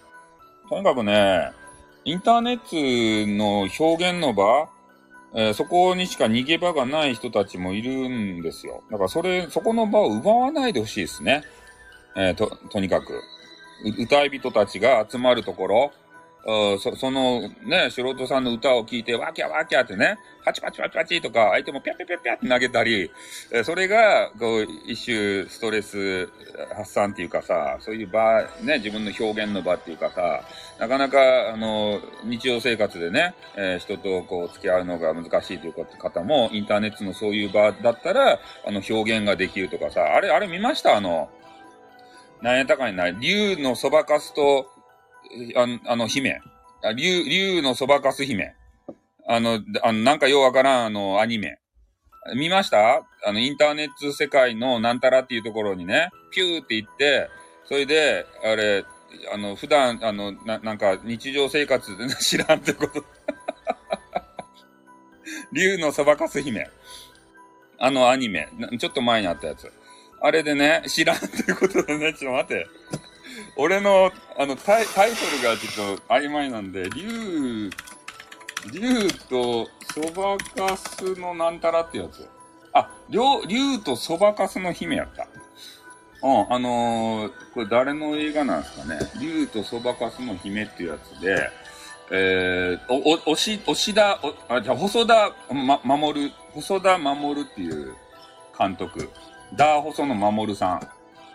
[0.68, 1.50] とにかくね、
[2.04, 4.68] インターネットの表現の場、
[5.34, 8.82] えー、そこにしか逃げ場がない人たちもいるんですよ。
[8.90, 11.44] だからそれ、そこの場を奪わないでほしいですね。
[12.16, 13.22] えー、と、とにかく。
[13.98, 15.92] 歌い人たちが集まるところ、
[16.44, 23.10] そそのね、素人さんの歌を聴いて、ワキャワキャってね、パチパチパチパチとか、相手もピャピャピャピャって投げたり、
[23.64, 26.26] それが、こう、一種ストレス
[26.74, 30.42] 発散っていうかさ、そういう場、ね、自分の表現の場っていうかさ、
[30.78, 31.18] なかなか、
[31.52, 40.96] あの、日常生活でね、えー、人とこう、付き合うのが難しいという方も、インターネットのそういう場だったら、あの、表現ができるとかさ、あれ、あれ見ました？
[40.96, 41.28] あの、
[42.40, 44.70] なんやったかにな、竜のそばかすと、
[45.84, 46.40] あの、姫。
[46.96, 48.54] 竜、竜のそばかす姫。
[49.26, 51.58] あの、あの、なんかようわからん、あの、アニメ。
[52.34, 53.06] 見ました？
[53.24, 57.28] あの、インターネット世界のなんたらっていうところにね、ピューって行って、
[57.64, 58.84] それで、あれ、
[59.32, 63.04] あの、普段、あの、な、なんか日常生活で知らんってこと。
[65.52, 66.68] 竜のそばかす姫。
[67.78, 68.48] あのアニメ。
[68.78, 69.72] ちょっと前にあったやつ。
[70.20, 72.66] あれでね、知らんってことでね、ちょっと待って。
[73.60, 77.68] 俺の、あのタイ、タイトルがちょっと曖昧なんで、竜、
[78.72, 82.28] 竜とそばかすのなんたらってやつ。
[82.72, 85.26] あ、竜とそばかすの姫やった。
[86.22, 88.98] うん、あのー、これ誰の映画なんですかね。
[89.20, 91.50] 竜とそばかすの姫っていうやつで、
[92.12, 97.96] えー、お、お、おし、押田、お、あ、じゃ細田、ま、守る、細田守るっていう
[98.56, 99.10] 監督。
[99.56, 100.88] ダー細の守さん。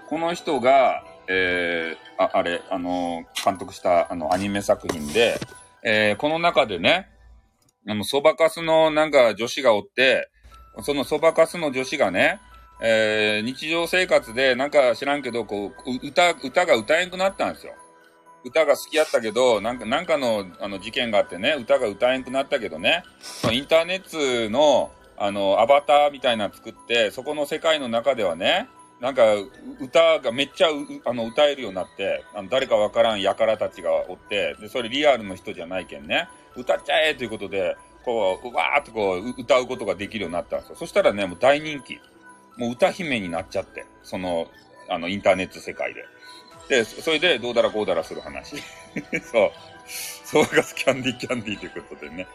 [0.07, 5.39] この人が、えー、あ、あれ、あのー、監督したあのアニメ作品で、
[5.83, 7.09] えー、この中でね、
[7.87, 10.29] あの、そばかすのなんか女子がおって、
[10.81, 12.39] そのそばかすの女子がね、
[12.81, 17.73] えー、日常生活でなんか知らんけど、こう、歌、歌が歌えんくなったんですよ。
[18.45, 23.03] 歌が好きやったけど、なんか、なんかの、あの、事件があってね、歌が歌えんくなったけどね、
[23.51, 28.67] インターネットの、あの、アバターみたいな作って、そこの世界の中ではね、
[29.03, 29.35] なんか、
[29.81, 30.69] 歌がめっちゃ
[31.03, 40.75] あの歌えるようになって、あの誰かわからん輩たちがおって、で、それリアルの人じゃないけんね、歌っちゃえということで、こう、うわーっとこう、歌うことができるようになったんですよ。
[40.77, 41.99] そしたらね、もう大人気。
[42.55, 44.47] もう歌姫になっちゃって、その、
[44.87, 46.05] あの、インターネット世界で。
[46.69, 48.55] で、それで、どうだらこうだらする話。
[49.29, 49.51] そう。
[49.85, 52.25] そうがスキャンディキャンディということでね。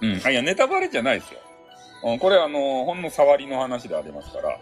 [0.00, 0.20] うん。
[0.24, 1.40] あ、いや、ネタバレじゃないですよ。
[2.02, 4.58] うん、これあの、ほんの触りの話でありますから。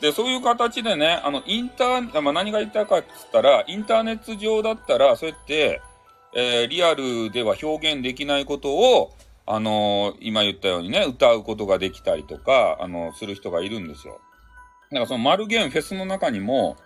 [0.00, 5.82] で、そういう形でね、あの、インター、まあ、何が言ったかって言ったら、インターネット上だったら、そうやって、
[6.34, 9.12] えー、リアルでは表現できないことを、
[9.46, 14.20] あのー、今言ったようにね、歌うことができたりとか、あのー、する人がいるんですよ。
[14.90, 16.76] だからそのマルゲンフェスの中にも、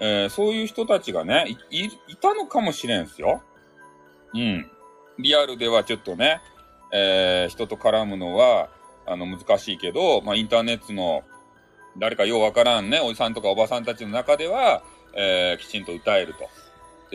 [0.00, 3.42] えー、そういう人たちがねい、いたのかもしれんすよ。
[4.34, 4.70] うん。
[5.18, 6.40] リアルではちょっとね、
[6.92, 8.68] えー、人と絡むのは、
[9.06, 11.22] あの、難しいけど、まあ、インターネットの、
[11.98, 14.82] 誰かようわからんね、おじさんとかおばさんたちの中では、
[15.14, 16.48] えー、きちんと歌えると。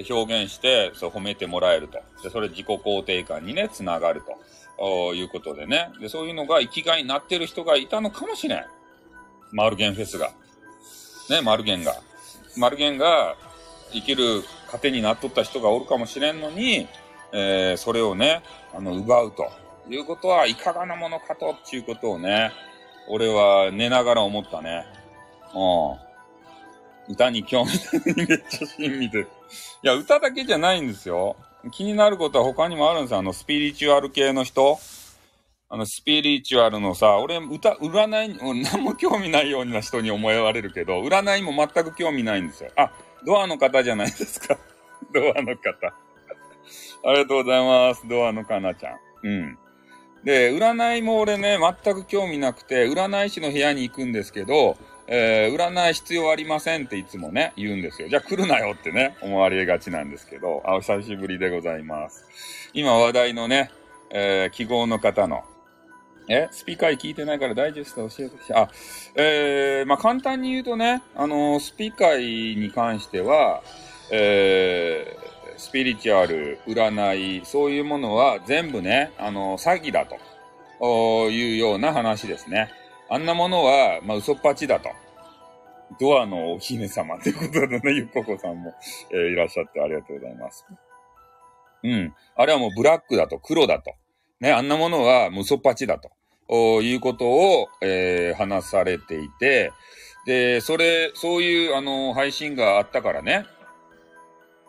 [0.02, 2.00] で、表現して、そう、褒めてもらえると。
[2.21, 4.38] で、それ自己肯定感にね、つながると。
[4.78, 5.89] おいうことでね。
[6.00, 8.65] で、そういうのが生きがいになってる人がいたのかもしれん。
[9.52, 10.32] マルゲンフェスが。
[11.30, 11.95] ね、マルゲンが。
[12.58, 13.36] マルゲンが
[13.91, 16.88] 生きる糧になっとった人がおるかもしれんのに、
[17.34, 19.50] えー、それをね、あの、奪うと。
[19.93, 22.52] いうことはいかがなものかとっていうことをね、
[23.08, 24.86] 俺は寝ながら思ったね。
[25.54, 27.13] うん。
[27.13, 27.71] 歌に興味
[28.15, 29.21] ないめっちゃ親身で。
[29.21, 29.26] い
[29.84, 31.38] や、歌だけじゃないんですよ。
[31.71, 33.19] 気になることは他にもあるんですよ。
[33.19, 34.78] あの、スピリチュアル系の人。
[35.69, 42.71] あの、スピリチュアルのさ、俺、歌、占い、何も興味ないような人に思われるけど、占いも全く興味ないんですよ。
[42.78, 42.91] あ、
[43.26, 44.58] ドアの方じゃないですか。
[45.13, 45.88] ドアの方。
[47.06, 48.08] ありがとうございます。
[48.08, 49.00] ドアのかなちゃん。
[49.23, 49.60] うん。
[50.24, 54.78] で、占いも俺ね、全く興味なくて、占い師の部屋に行くんですけど、
[55.08, 58.10] えー、占い必要ありませんっていつもね、言うんですよ。
[58.10, 62.26] じゃあ来るなよってね、思われがちなんですけど、あ、お久しぶりでございます。
[62.74, 63.72] 今話題のね、
[64.10, 65.44] えー、記号の方の、
[66.30, 68.54] えスピーカー聞いてないからダイジェスト教えてし。
[68.54, 68.70] あ、
[69.16, 73.64] えー、まあ、簡単に言うとね、あのー、スピーカーに関しては、
[74.12, 82.70] えー、スピリチュアル、占い、そういうものは全部ね、あの、詐欺だというような話ですね。
[83.10, 84.89] あんなものは、まあ、嘘っぱちだと。
[86.00, 88.74] ドアのお姫様ということでね、 ゆっここさんも、
[89.12, 90.65] えー、いらっしゃってありがとうございます。
[91.84, 92.13] うん。
[92.36, 93.93] あれはもうブラックだと、黒だと。
[94.39, 96.12] ね、あんなものは嘘っぱちだと。
[96.50, 99.72] いうことを、えー、話されていて、
[100.26, 103.46] で、それ、そういう、あの、配信があったからね、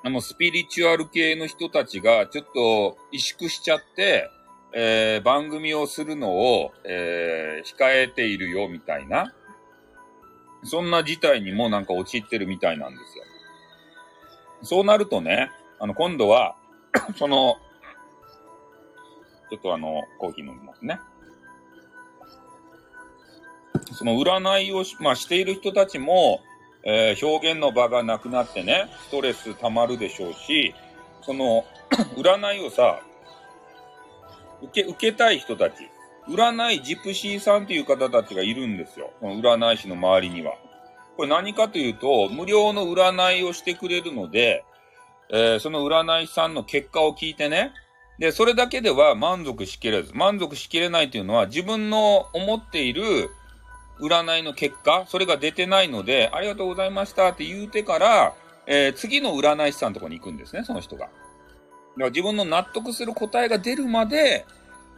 [0.04, 4.30] あの、スピリチュアル系の人たちが、ちょっと、萎縮しちゃって、
[4.72, 9.34] えー、番組をするのを、えー、控えているよ、みたいな、
[10.62, 13.24] そんな事態にもなんか陥ってるみたいなんですよ。
[14.62, 16.56] そうなるとね、あの、今度は
[17.16, 17.56] その、
[19.50, 21.00] ちょっとあの、コーヒー飲みますね。
[23.92, 26.40] その占いをし,、まあ、している人たちも、
[26.90, 30.74] えー、表現の場がなくなってね、ストレス溜まるでしょうし、
[31.20, 31.66] その、
[32.16, 33.02] 占いをさ、
[34.62, 35.74] 受け、受けたい人たち、
[36.30, 39.12] 占いジプシーさんっていう方たちがいるんですよ。
[39.20, 40.54] この占い師の周りには。
[41.18, 44.64] これ何かというと、無料の占いをしてくれるので、
[45.28, 47.72] えー、その占い師さんの結果を聞いてね、
[48.18, 53.28] で、それだけでは満足しきれず、満足しきれないというのは自分の思っている
[54.00, 58.34] 占いの結果、それが出てないので、ありがとうございましたって言うてから、
[58.66, 61.06] えー、次の占い師さんのとこに行くんですね、その人が。
[61.06, 61.12] だか
[61.96, 64.46] ら自分の納得する答えが出るまで、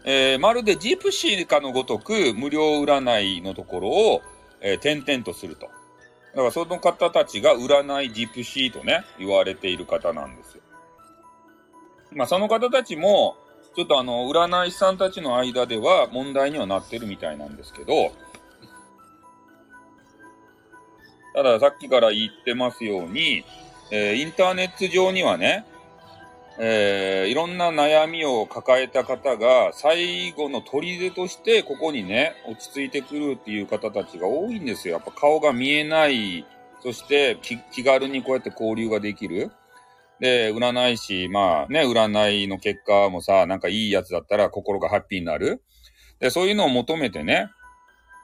[0.05, 4.23] えー、まるでジプシーかのごとく無料占いのところを、
[4.61, 5.67] えー、点々とすると。
[5.67, 10.63] だからその方たちが占いジプシーとね、言われている方なんですよ。
[12.13, 13.37] まあその方たちも、
[13.77, 18.13] ちょっとあの、占い師さんたちの間では問題にはなってるみたいなんですけど、
[21.35, 23.45] たださっきから言ってますように、
[23.91, 25.65] えー、インターネット上にはね、
[26.59, 34.95] えー、いろんな悩みを抱えた方が最後の砦としてここにね、落ち着いてくるっていう方たちが多いんですよ。
[34.95, 36.45] やっぱ顔が見えない、
[36.83, 39.51] そして気軽にこうやって交流ができる。
[40.21, 45.63] で、占い師、まあね、占いの結果もさ、なんかいいやつだったら心がハッピーになる。
[46.19, 47.49] で、そういうのを求めてね、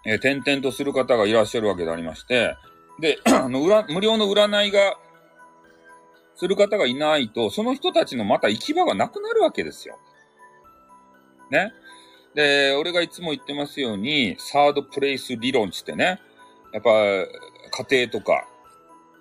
[0.04, 2.54] えー、転々とする方がいらっしゃるわけでありまして、
[3.00, 4.98] で、 あの、裏、無料の占いが、
[6.36, 9.98] する方がいないと、その人たちのまた行き場がなくなるわけですよ。
[11.50, 11.72] ね。
[12.34, 16.20] で、俺がいつも言ってますように、サードプレイス理論つってね、
[16.72, 18.46] やっぱ、家庭とか、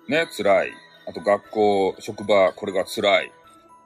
[0.08, 0.72] ね、辛い。
[1.08, 3.32] あと学校、職場、これが辛い。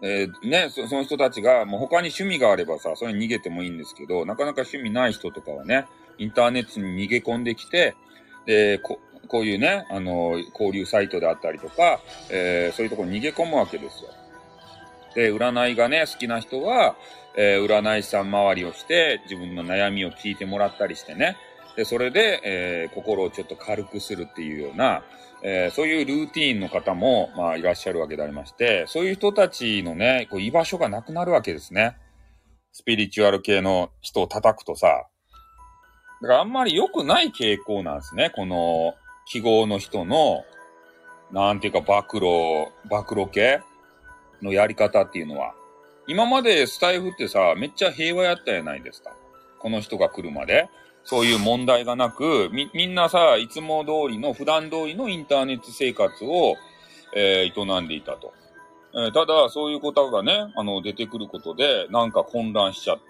[0.03, 5.87] えー、ねそ、その人たちが、もう他に趣味があればさ、それに逃げてもいいんですけど、なかなか趣味ない人とかはね、
[6.19, 7.95] インターネットに逃げ込んできて、
[8.47, 8.99] で、こ
[9.31, 14.11] こういうね、あの、交流サイトであったりとか、えー、そういうとこに逃げ込むわけですよ。
[15.15, 16.97] で、占いがね、好きな人は、
[17.37, 21.37] えー、占い師さん周りをして、自分の悩みを聞いてもらったりしてね。
[21.77, 25.03] で、それで、えー、心をちょっと軽くするっていうような、
[25.43, 31.97] えー、そういうルーティーンの方も、まあ、いらっしゃるわけでありまして、そういう人たちのね、こう居場所がなくなるわけですね。
[32.73, 35.07] スピリチュアル系の人を叩くとさ。
[36.23, 38.31] だからあんまり良くない傾向なんですね。
[38.31, 38.95] この、
[39.31, 40.45] 記号の人の、
[41.31, 43.61] なんていうか、暴露、暴露系
[44.43, 45.55] のやり方っていうのは。
[46.09, 49.13] 今までスタイフってさ、めっちゃ平和やったやないですか。
[49.61, 50.69] この人が来るまで。
[51.05, 56.57] そういう問題がなく、み、みんなさ、いつも通りの、普段通りのインターネット生活を、
[57.15, 58.35] えー、営んでいたと。
[58.95, 63.05] えー、ただ、そういうことがね、あの、出てくることで、なんか混乱しちゃって。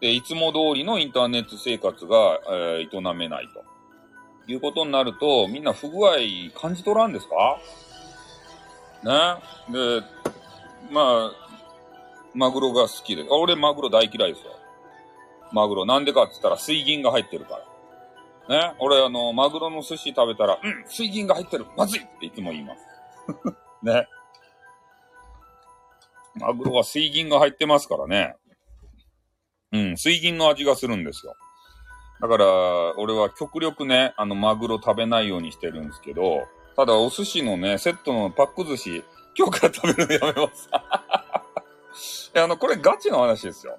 [0.00, 3.77] で、いつも通りのインターネット生活が、えー、営めないと。
[4.48, 6.16] いうことになると、みんな不具合
[6.58, 7.58] 感じ取らんですか？
[9.04, 9.12] ね？
[9.72, 10.02] で、
[10.90, 11.32] まあ、
[12.34, 14.52] マグロが好きで、俺マグロ大嫌いですよ。
[15.52, 15.86] マグロ。
[15.86, 17.60] なんでかって言ったら水銀が入ってるか
[18.48, 18.72] ら。
[18.72, 18.74] ね？
[18.78, 21.66] 俺あの、マグロの寿司食べたら、うん、水銀が入ってる。
[21.76, 22.86] まずいっていつも言います。
[23.84, 24.06] ね？
[26.36, 28.36] マグロは水銀が入ってますからね。
[29.72, 31.34] うん、水銀の味がするんですよ。
[32.20, 32.46] だから、
[32.96, 39.04] 俺は極力ね、あの、マグロ食べないようにしてるんですけど、ただお寿司のね、セットのパック寿司、
[39.36, 40.68] 今日から食べるのやめます。
[42.34, 43.78] いや、あの、これガチの話ですよ。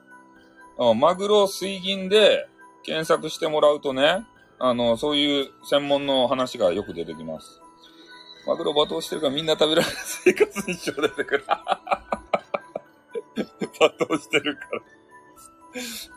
[0.95, 2.47] マグロ水銀で
[2.83, 4.25] 検索してもらうとね、
[4.59, 7.61] あの、そういう専門の話がよく出てきます。
[8.47, 11.45] マグロ罵倒してるからみんな食べられる生活に一緒出てくる。
[13.79, 14.81] 罵倒してるから。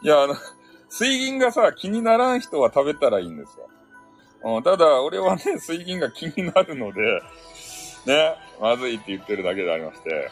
[0.03, 0.35] いや、あの、
[0.95, 3.67] 水銀がさ、気にならん人は食べたらいいんですよ。
[4.57, 7.23] うん、ただ、俺はね、 水銀が気になるので、
[8.05, 10.31] ね、まずいって言ってるだけでありまして。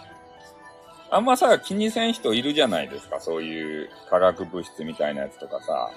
[1.08, 3.20] あんまさ、気にせん人いるじゃないですか。
[3.20, 5.90] そういう化学物質みたいなやつとかさ。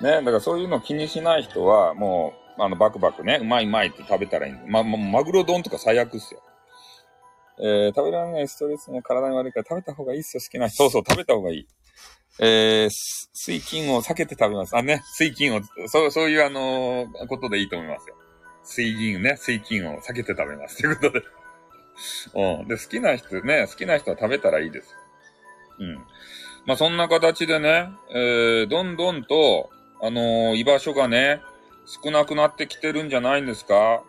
[0.00, 6.42] ね、だからそういうの気にしない人は、もう、あの、バクバクね、うまいうまいって食べたらいいま、ま、マグロ丼とか最悪っすよ。
[7.60, 10.76] えー、食べられないストレスも体に悪いから食べた方がいいっすよ、好きな人。
[10.78, 11.68] そうそう、食べた方がいい。
[12.38, 14.76] えー、水菌を避けて食べます。
[14.76, 18.16] あ、ね、水菌を、そう、そういうあのー、ことでいいと思いますよ。
[18.62, 20.78] 水銀ね、水菌を避けて食べます。
[20.78, 21.22] ということで。
[22.60, 22.68] うん。
[22.68, 24.94] で、好きな人ね、好きな人は食べたらいいです。
[25.78, 25.94] うん。
[26.66, 29.70] まあ、そんな形でね、えー、どんどんと、
[30.02, 31.40] あのー、居場所がね、
[32.04, 34.02] 少なくなってきてるんじゃないんですか？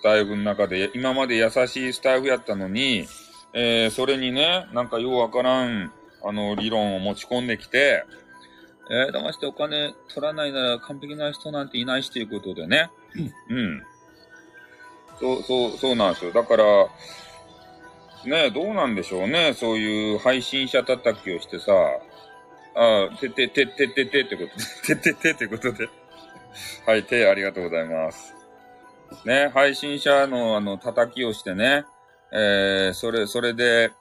[0.00, 0.90] スタイフの中で。
[0.94, 3.06] 今まで優しいスタイフやったのに、
[3.52, 5.92] えー、それにね、なんかようわからん、
[6.28, 8.04] あの、理論を持ち込んできて、
[8.90, 12.90] えー、騙してお金取らないなら完璧な人なんていないしということでね。
[13.48, 13.82] うん。
[15.18, 16.32] そう、そう、そうなんですよ。
[16.32, 16.64] だから、
[18.24, 19.54] ねどうなんでしょうね。
[19.54, 21.72] そういう配信者叩きをしてさ、
[22.74, 25.88] ああ、ててててててってことで、 てててってことで。
[26.86, 28.34] はい、手ありがとうございます。
[29.24, 31.84] ね、配信者のあの、叩きをしてね、
[32.32, 33.92] えー、それ、それで、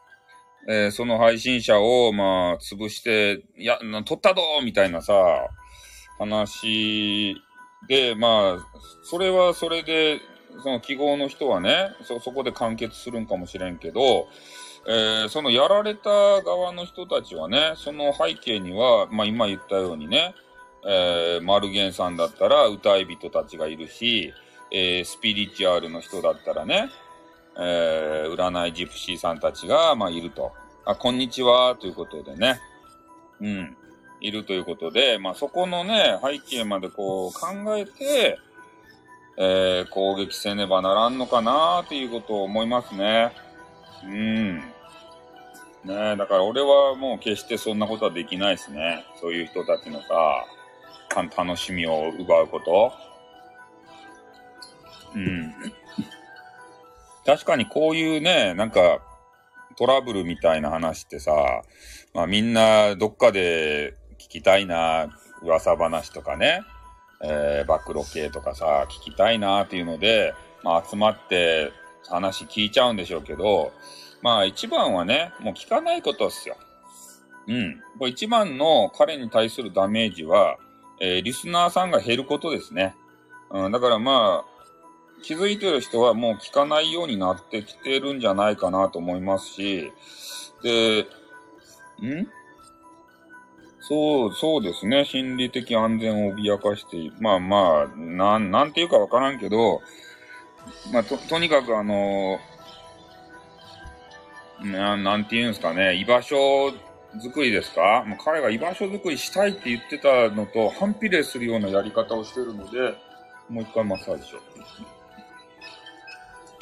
[0.67, 5.13] えー、その配信者を、まあ、潰して、いや、取ったどみたいなさ、
[6.19, 7.35] 話
[7.87, 10.19] で、まあ、それはそれで、
[10.63, 14.27] その記号の人はね、そ、そこで完結するんかもしれんけど、
[14.89, 16.09] えー、そのやられた
[16.41, 20.33] 側の人たちはね、その背景には、まあ今言ったようにね、
[20.85, 24.33] えー、マルゲンさんだったら歌い人たちがいるし、
[24.71, 26.89] えー、スピリチュアルの人だったらね、
[27.59, 30.53] えー、占いジプシーさんたちが、まあ、いると。
[30.85, 32.59] あ、こんにちは、ということでね。
[33.41, 33.77] うん。
[34.19, 38.39] いるということで、まあ、そこのね、背景までこう考えて、
[39.37, 43.31] えー、攻撃せねばならんのかな、ということを思いますね。
[44.03, 44.57] うん。
[44.57, 49.05] ねだから俺はもう決してそんなことはできないですね。
[49.19, 50.45] そういう人たちのさ、
[51.15, 52.93] 楽しみを奪うこと。
[55.15, 55.53] うん。
[57.27, 59.01] 確かにこういうね、なんか、
[59.77, 61.61] トラブルみたいな話ってさ、
[62.13, 65.09] まあみんなどっかで聞きたいな、
[65.43, 66.61] 噂話とかね、
[67.21, 71.73] えー、暴露系とかさ、聞きたいなっていうので、まあ集まって
[72.07, 73.73] 話聞いちゃうんでしょうけど、
[74.21, 76.55] まあ一番はね、もう聞かないことっすよ。
[77.47, 77.81] うん。
[77.99, 80.57] これ一番の彼に対するダメージは、
[81.01, 82.95] えー、リスナーさんが減ることですね。
[83.51, 84.56] うん、だからまあ、
[85.23, 89.91] 気づいてる人はもう聞かないようになってきてるんじゃないかなと思いますし、
[90.63, 92.27] で、ん？
[93.79, 95.05] そう、そうですね。
[95.05, 99.81] 心理的安全を脅かして、まあまあ、なん、なんていうかわからんけど、
[100.91, 102.39] まあ、と、とにかくあの、
[104.61, 106.71] ななんていうんですかね、居場所
[107.21, 108.03] 作りですか？
[108.05, 112.95] もう彼が居場所作りしたいって言ってたのと反比例するようなやり方をしてるので、
[113.49, 114.96] もう一回マッサージしよう。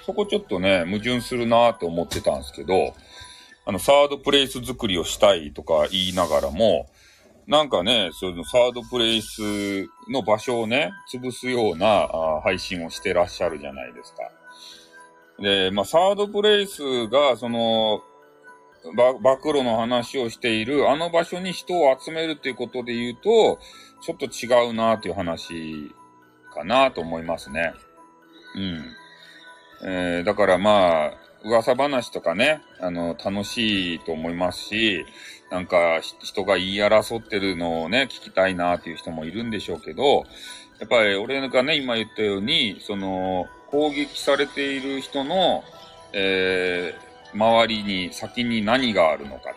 [0.05, 2.93] そこちょっとね、矛盾するなと思ってたんですけど、
[3.65, 6.87] あの、サードプレイス作りをしたいとか言いながらも、
[7.47, 14.31] なんかね、そのサードプレイスの場所をね、潰すようなあ配信をしてらっしゃるじゃないですか。
[15.39, 18.01] で、まあ、サードプレイスが、その、
[18.93, 23.59] 暴露の話をしている、あの場所に人を集めるっていうことで言うと、
[24.01, 25.91] ちょっと違うなっていう話
[26.53, 27.73] かなと思いますね。
[28.55, 28.85] うん。
[29.87, 31.13] えー、だからまあ、
[31.43, 35.05] 噂話とかね、あの、楽しいと思いますし、
[35.51, 40.23] なんか、人が言い争ってるのをね、聞きたいなっていう人もいるんでしょうけど、
[40.79, 45.63] やっぱり俺がね、今言ったように、その、攻撃されている人の、
[46.13, 49.51] えー、周りに先に何があるのか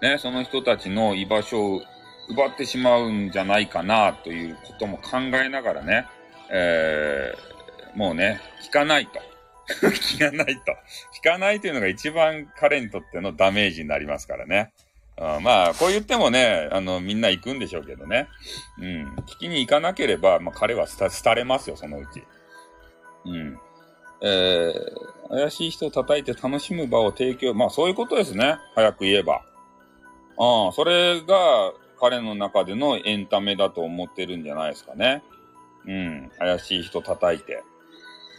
[0.00, 0.06] と。
[0.06, 1.82] ね、その人たちの居場所を
[2.28, 6.06] 奪ってしまうんじゃないかなということも考えながらね、
[6.48, 9.31] えー、もうね、聞かないと。
[9.80, 10.62] 聞かないと。
[11.20, 14.72] 聞かないというのが一番彼にとってのダメージになりますからね。
[15.18, 18.28] うん、まあ、こう言ってもね、あの、みんな行くんでしょうけどね。
[18.78, 19.14] うん。
[19.26, 22.22] 聞きに行かなければ、まあ、彼は廃れますよ、そのうち。
[23.26, 23.58] うん。
[24.22, 27.54] えー、怪しい人を叩いて楽しむ場を提供。
[27.54, 28.56] まあ、そういうことですね。
[28.74, 29.42] 早く言えば。
[30.38, 35.22] ああ、それが彼の中でのエンタメだと思ってるんじゃないですかね。
[35.86, 36.30] うん。
[36.38, 37.62] 怪しい人叩いて。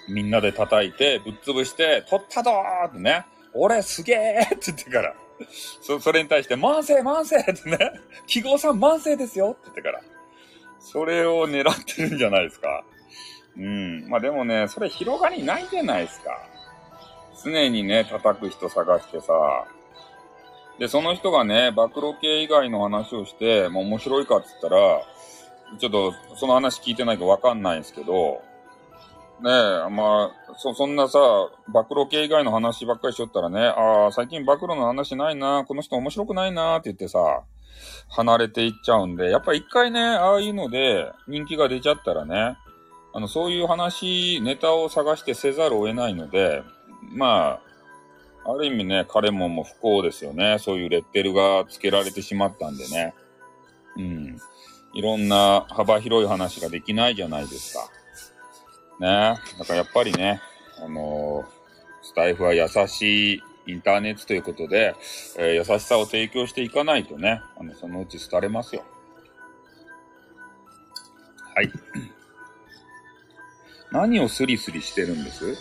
[0.07, 3.25] みんなで叩いて、ぶっ潰して、取ったぞーってね。
[3.53, 5.15] 俺すげーって言ってから。
[5.81, 7.77] そ、それに対して、万世万世ってね。
[8.27, 10.01] 記号さん万世ですよって言ってから。
[10.79, 12.83] それを狙ってるんじゃないですか。
[13.57, 14.09] うん。
[14.09, 16.37] まあでもね、それ広がりないじゃないですか。
[17.43, 19.33] 常にね、叩く人探してさ。
[20.79, 25.01] で、その人がね、暴露系以外の話をして、もう面白いかって言ったら、
[25.79, 28.41] ちょっとその話聞いてないかわかんないんですけど、
[29.41, 31.19] ねえ、まあ、そ、そんなさ、
[31.67, 37.43] 暴露系以外の話ばっかりしとったらね、ああ、最近暴露の話ないな、この人面白くないなって言ってさ、
[38.09, 42.57] 離れていっちゃうんで、やっぱ一回ね、ああいうので人気が出ちゃったらね、
[43.13, 46.63] あの、そういう話、ネタを探してせざるを得ないので、
[47.11, 47.59] ま
[48.45, 50.57] あ、ある意味ね、彼もも不幸ですよね。
[50.59, 53.13] そういうレッテルが付けられてしまったんでね。
[53.97, 54.37] うん。
[54.93, 57.89] いろんな幅広い話ができないじゃないですか。
[58.99, 59.39] ね。
[59.59, 60.41] だからやっぱりね、
[60.83, 61.45] あの、
[62.01, 64.95] スタイフは優しいインターネットということで、
[65.37, 68.83] えー、優しさを提供していかないとね、あの、そのうち廃れますよ。
[71.55, 71.71] はい。
[73.91, 75.55] 何をスリスリしてるんです？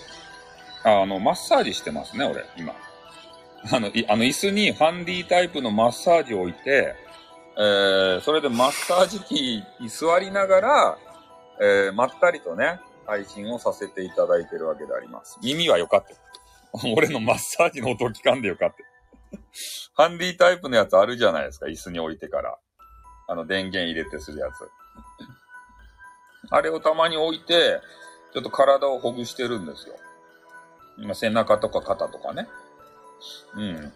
[0.85, 2.75] あ、あの、マッサージしてますね、俺、今。
[3.71, 6.97] あの、いあの椅子にハンディタイプのマッサージを置いて、
[7.57, 10.99] えー、それでマッサージ機に座りながら、
[11.61, 15.39] えー、まったりとね、配信をさせていただいてるわけであります。
[15.43, 16.15] 耳はよかった。
[16.95, 18.77] 俺のマッサージの音聞かんでよかった。
[19.95, 22.59] ハンディタイプのやつあるじゃないですか、椅子に置いてから。
[23.29, 24.69] あの、電源入れてするやつ。
[26.51, 27.81] あれをたまに置いて、
[28.33, 29.95] ちょっと体をほぐしてるんですよ。
[30.99, 32.49] 今、背中とか肩とかね。
[33.55, 33.93] うん。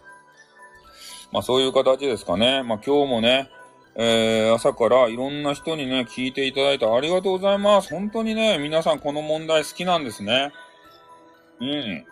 [1.31, 2.63] まあそういう形ですかね。
[2.63, 3.51] まあ今日もね、
[3.99, 7.89] えー、朝からいろんな人にね、聞いていただいてありがとうございます。
[7.89, 10.53] 本当にね、皆さんこの問題好きなんですね。
[11.59, 12.05] うん。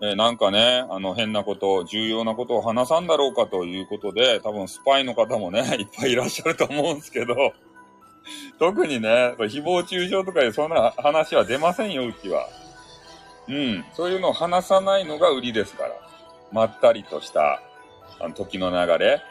[0.00, 7.52] えー、なんかね、あの変なこと、重要なことを話さんだろうかということで、多分スパイの方もね、 いっぱいいらっしゃると思うんですけど、
[8.58, 9.08] 特にね、
[9.38, 12.48] 誹謗中傷とかでそんな話は出ませんよ、うちは。
[13.46, 13.84] うん。
[13.92, 15.92] そういうのを話さないのが売りですから。
[16.50, 17.62] まったりとした、
[18.18, 19.22] あの、時の流れ。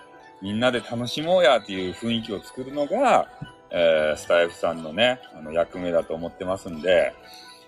[0.43, 3.29] みんなで楽しもうやっていう雰囲気を作るのが、
[3.71, 7.13] えー、スタイフさんのね、あの、役目だと思ってますんで、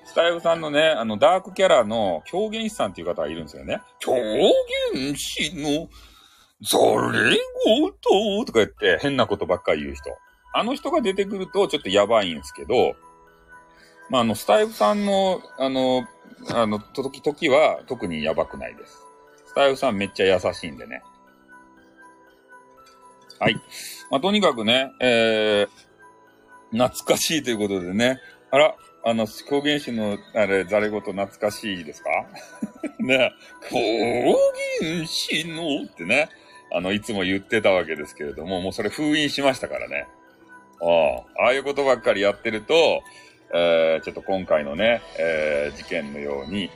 [0.03, 3.81] スタイフさんのね、あの、ダークキャラの狂言師さんっていう方がいるんですよね。
[3.99, 4.13] 狂
[4.93, 5.87] 言師の、
[6.63, 7.37] それ
[7.79, 10.09] ごととか言って変なことばっかり言う人。
[10.53, 12.95] あの人が出てくるとちょっとやばいんですけど、
[14.09, 16.05] まあ、あの、スタイフさんの、あの、
[16.53, 19.01] あの、時々は特にやばくないです。
[19.45, 21.01] スタイフさんめっちゃ優しいんでね。
[23.39, 23.55] はい。
[24.11, 28.19] まあ、とにかくね、えー、懐かしいということでね。
[28.51, 32.09] あら、あの、狂言師の、あれ、ざれ言懐かしいですか？
[32.99, 33.33] ね、
[33.69, 33.77] 狂
[34.81, 36.29] 言師のってね、
[36.71, 40.07] あの、いつも言ってたわけですけれども、もうそれ封印しましたからね。
[40.81, 43.03] ああ、ああいうことばっかりやってると、
[43.53, 46.71] えー、ちょっと今回のね、えー、事件のように、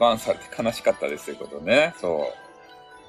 [0.00, 1.94] バンされて悲しかったですということね。
[2.00, 2.43] そう。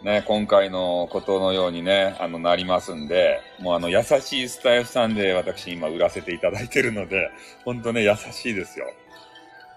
[0.06, 7.32] ね、今回のことのようにね、あの、なりますんで、もうあの、優しいスタイフさんで私今売らせていただいてるので、
[7.64, 8.86] ほんとね、優しいですよ。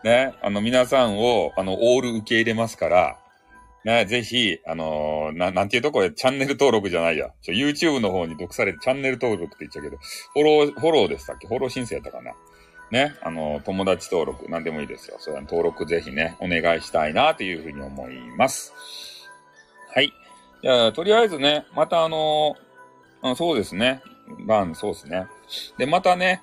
[0.04, 3.18] ね、あの、皆さんを、あの、オール受け入れますから、
[3.86, 7.30] ね、ぜひ、あのー、な、なんていうとこれ、チャンネル登録じゃないや。
[7.40, 9.96] ちょ、YouTube の方に毒されてチャンネル登録って言っちゃうけど、
[10.34, 11.48] フォロー、フォローでしたっけ？
[11.48, 12.32] フォロー申請やったかな？
[12.90, 15.16] ね、あの、友達登録、なんでもいいですよ。
[15.20, 18.74] それは登録ぜひね、お願いしたいな、というふうに思います。
[19.98, 20.12] はい。
[20.62, 24.00] じゃあ、とりあえずね、またあのー、そうですね。
[24.46, 25.26] バン、そうですね。
[25.76, 26.40] で、またね、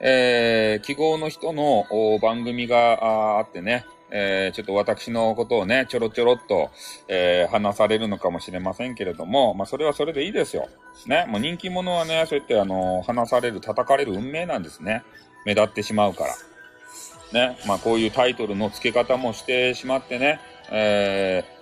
[0.00, 1.84] えー、記号の人の
[2.20, 6.70] 番組があってね、えー、ちょっと私のことをね、ちょろちょろっと、
[7.06, 10.68] えー、話されるのかもしれませんけれども、まあ、それはそれでいいですよ。
[11.06, 11.26] ね。
[11.28, 15.04] もう人気者はね、そうやって、あの、話される、叩かれる運命なんですね。
[15.44, 17.50] 目立ってしまうから。
[17.50, 17.56] ね。
[17.68, 20.40] まあ、こういうタイトルの付け方もしてしまってね、
[20.72, 21.55] えー、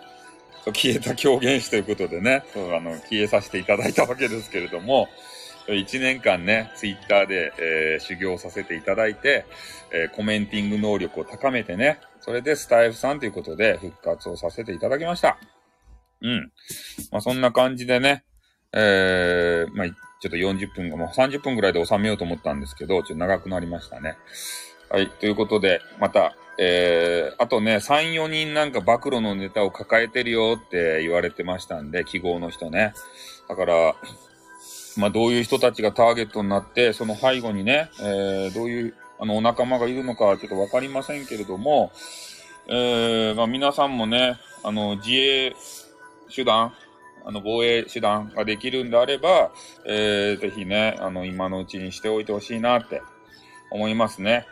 [0.72, 5.08] 消えた狂言師ということでね、あの消えさせていただいたわけですけれども、
[5.66, 9.46] 1年間ね、ツイッターで、えー、修行させていただいて、
[9.92, 15.38] えー、コメンティング能力を高めてね、それでスタイフさんということで復活をさせていただきました。
[16.20, 16.52] うん。
[17.10, 18.24] まあそんな感じでね、
[18.72, 24.16] えー、まあちょっと40分がもう30分ぐらいで収めようと思ったんですけど、ちょっと長くなりましたね。
[24.90, 25.08] はい。
[25.08, 32.94] ということで、またえー、あとね、3、4人なんか暴露のネタを抱えてるよって言われてましたんで、記号の人ね。
[33.48, 33.94] だから、
[34.96, 41.92] まあどういう人たちがターゲットになって、その背後にね、えー、どういうあのお仲間がいるのかちょっとわかりませんけれども、
[42.68, 45.56] えー、まあ皆さんもね、あの自衛
[46.34, 46.72] 手段、
[47.24, 49.50] あの防衛手段ができるんであれば、
[49.86, 53.02] えー、ぜひね、あの今のうちにしておいてほしいなって
[53.70, 54.46] 思いますね。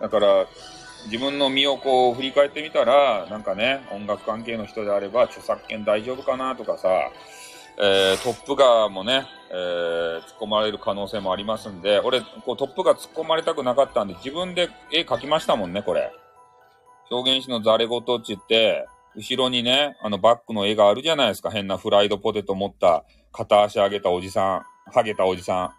[0.00, 0.46] だから、
[1.10, 6.88] 自分の身をこう振り返ってみたら、なんかね、音楽関係の人であれば著作権大丈夫かなとかさ、
[7.80, 16.12] えー、トップガーもね、えー、突っ込まれる可能性もありますんで、俺、こうトップガー突っ込まれたくなかったんで、自分で絵描きましたもんね、これ。
[17.10, 21.50] 表現師のザレ言って言って、後ろにね、あのバックの絵があるじゃないですか。
[21.50, 24.56] 変なフライドポテト持った片足上げたおじさ
[24.88, 25.70] ん、ハゲたおじさん。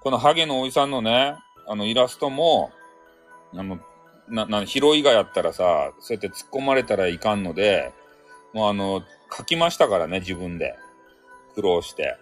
[0.00, 1.34] このハゲのおじさんのね、
[1.66, 2.70] あのイラストも、
[3.54, 3.78] あの、
[4.30, 7.92] な、な、ヒロイガやったらさ、そうやって突っ込まれたらいかんので、
[8.52, 9.02] もうあの、
[9.36, 10.76] 書きましたからね、自分で。
[11.54, 12.16] 苦労して。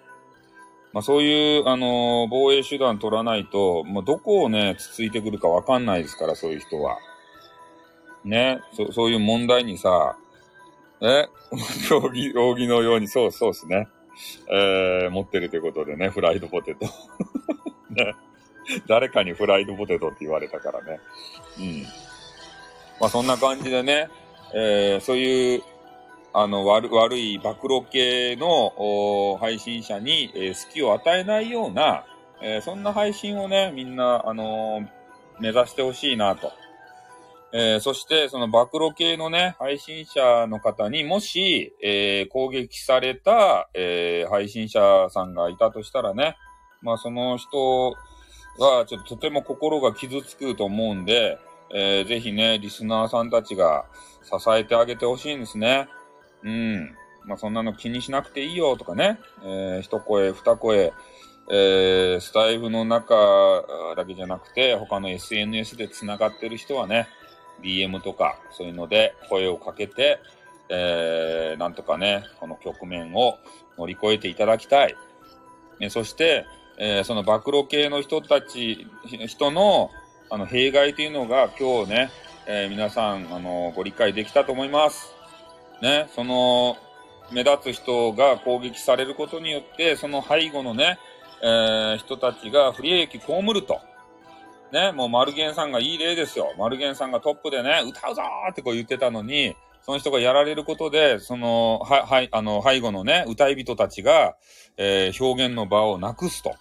[0.93, 6.99] まあそういう、あの、防衛手段取らないと、まあどこをね、つついてくるかわかんないですから、そういう人は。
[8.25, 10.17] ね、そそういう問題にさ、
[11.01, 11.29] え？
[11.95, 13.89] 扇、扇のように、そうそうですね。
[14.51, 16.87] えー、持ってるということでね、フライドポテト。
[17.91, 18.15] ね。
[18.87, 21.01] 誰かにフライドポテトって言われたからね。
[21.59, 21.83] うん。
[23.01, 24.09] まあそんな感じでね、
[24.55, 25.63] えー、そういう、
[26.33, 32.05] あの、悪、悪い暴露系の配信者に、えー、隙を与えないような、
[32.43, 34.89] えー、そんな配信をね、みんな、あのー、
[35.41, 36.53] 目指してほしいなと。
[37.53, 46.37] えー、そして、その暴露系のね、配信者の方にもし、えー、攻撃された、えー、配信者さんがいたとしたらね、
[46.83, 47.95] まあその人
[48.59, 51.39] はちょっととても心が傷つくと思うんで、
[51.75, 53.87] えー、ぜひね、リスナーさんたちが
[54.23, 55.89] 支えてあげてほしいんですね。
[56.43, 56.97] うん。
[57.27, 60.93] まあ、そんなの気にしなくていいよとかね、えー、一声、二声、
[61.51, 63.15] えー、スタイフの中
[63.97, 67.09] だけじゃなくて、他の SNS で繋がってる人はね、
[67.63, 70.21] DM とか、そういうので声をかけて、
[70.69, 73.39] えー、なんとかね、この局面を
[73.79, 74.95] 乗り越えていただきたい。
[75.81, 76.47] えそして、
[76.79, 78.87] えー、その暴露系の人たち、
[79.27, 79.91] 人の、
[80.31, 82.11] あの、弊害というのが今日ね、
[82.47, 85.13] えー、皆さん、あの、ご理解できたと思います。
[85.83, 86.77] ね、その、
[87.33, 90.99] 目立つ人が攻撃されることによって、その背後のね、
[91.43, 93.81] えー、人たちが不利益被ると。
[94.73, 96.53] ね、もうマルゲンさんがいい例ですよ。
[96.59, 104.37] マルゲンさんがトップでね、歌うぞーってこう言ってたのに、その人がやられることで、その、は、はい、あの、背後のね、歌い人たちが、
[104.77, 106.55] えー、表現の場をなくすと。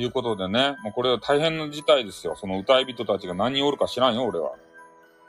[0.00, 2.36] いうことでね、もうこれは大変な事態ですよ。
[2.36, 4.52] その歌い人たちが何人おるか知らんよ、俺は。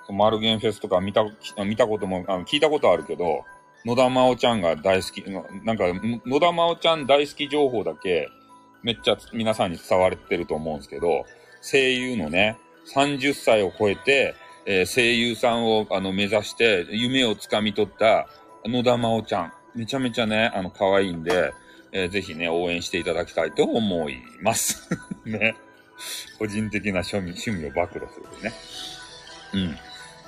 [0.06, 1.24] そのマルゲンフェスとか見た、
[1.66, 3.44] 見たことも、あの聞いたことあるけど、
[3.86, 5.24] 野田真央ちゃんが大好き、
[5.66, 5.86] なんか、
[6.26, 8.30] 野田真央ちゃん大好き情報だけ、
[8.84, 11.26] めっちゃ皆さんに伝われてると思うんですけど、
[11.62, 12.58] 声優のね、
[12.96, 18.28] 30歳を超えて、えー、声優さんをあの目指して夢をつかみ取った
[18.66, 19.54] 野田真央ちゃん。
[19.74, 21.54] めちゃめちゃね、あの、可愛いんで、
[21.92, 24.90] えー、ぜひね、応援していただきたいと思います。
[25.26, 25.56] ね。
[26.40, 28.54] 個人的な趣味、趣味を暴露するね。
[29.54, 29.68] うん。
[29.72, 29.78] ま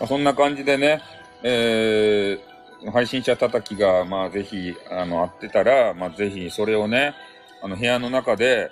[0.01, 1.01] あ、そんな感じでね、
[1.43, 7.15] えー、配信者叩きが、まあ、ぜひ、あの、あってたら、まあ、ぜひ、それをね、
[7.61, 8.71] あの、部屋の中で、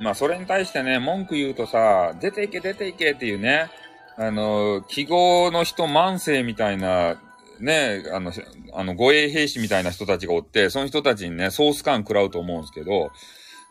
[0.00, 3.68] まあ、それに対してね、文句言うとさ、出ていけ、出ていけっていうね、
[4.16, 7.20] あの、記号の人慢性みたいな、
[7.62, 8.32] ね、あの、
[8.74, 13.10] あの、護衛兵士みたいな人たちがおって、その人たちにね、ソース感食らうと思うんですけど、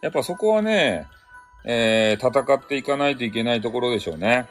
[0.02, 1.08] やっぱそこはね、
[1.66, 4.48] えー、戦っていかないといけないところでしょうね。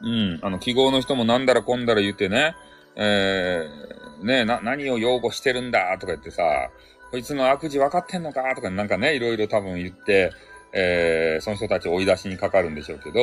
[0.00, 0.38] うん。
[0.42, 2.54] あの、記号の人もなんだらこんだら言ってね、
[2.96, 6.70] えー、ねな、何を擁護してるんだとか言ってさ、
[7.10, 10.32] こいつの悪事分かってんのかとかなんかね、いろいろ多分言って、
[10.72, 13.20] えー、その人たちを追い出しにかかるんでしょうけど、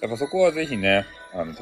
[0.00, 1.04] やっぱそこはぜひね、
[1.34, 1.52] あの、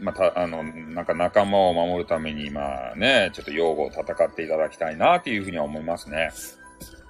[0.00, 6.30] また、あの、なんか仲間を守るために、まあね、ちょっと擁護を戦っていただきたいなっていうふうには思いますね。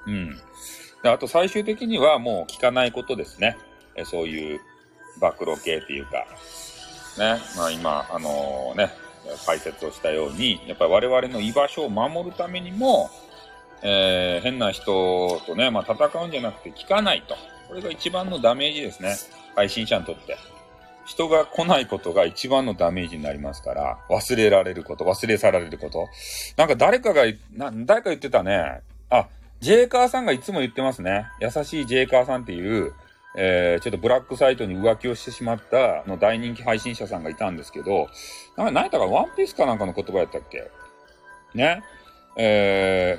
[0.06, 0.40] うん。
[1.02, 3.56] であと最終的にはもう聞かないことですね。
[3.94, 4.60] えそういう
[5.18, 6.26] 暴露系っていうか、
[7.18, 8.90] ね、まあ今、あのー、ね、
[9.46, 13.10] 解説をしたように、やっぱり我々の居場所を守るためにも、
[13.82, 17.36] えー、変な人とね、まあ戦うんじゃなくて聞かないと。
[17.68, 19.16] これが一番のダメージですね。
[19.54, 20.36] 配信者にとって。
[21.04, 26.08] 人が来ないことが一番のダメージになりますから、忘れられること、忘れ去られること。
[26.56, 28.80] なんか誰かが、な誰か言ってたね。
[29.08, 29.28] あ、
[29.60, 31.26] ジェイカーさんがいつも言ってますね。
[31.40, 32.92] 優しいジェイカーさんっていう、
[33.36, 38.08] えー、ちょっとブラックサイトに浮気をしてしまった、の大人気配信者さんがいたんですけど、
[38.56, 40.70] なんか、何やったか、ワンピースかなんかの言葉やったっけ？
[41.54, 41.82] ね。
[42.36, 43.18] え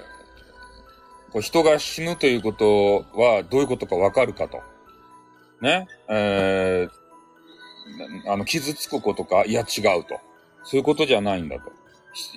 [1.29, 4.61] ー、こう人が死ぬということはどういうことかわかるかと。
[5.61, 5.87] ね。
[6.09, 7.00] えー、
[8.27, 10.19] あの、傷つくことか、いや違うと。
[10.63, 11.71] そういうことじゃないんだと。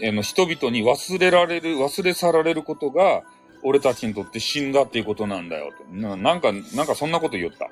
[0.09, 3.23] あの人々に忘れられる、忘れ去られることが、
[3.63, 5.85] 俺たちにとって死んだっていうことなんだよと。
[5.95, 7.71] ななんか、なんかそんなこと言った。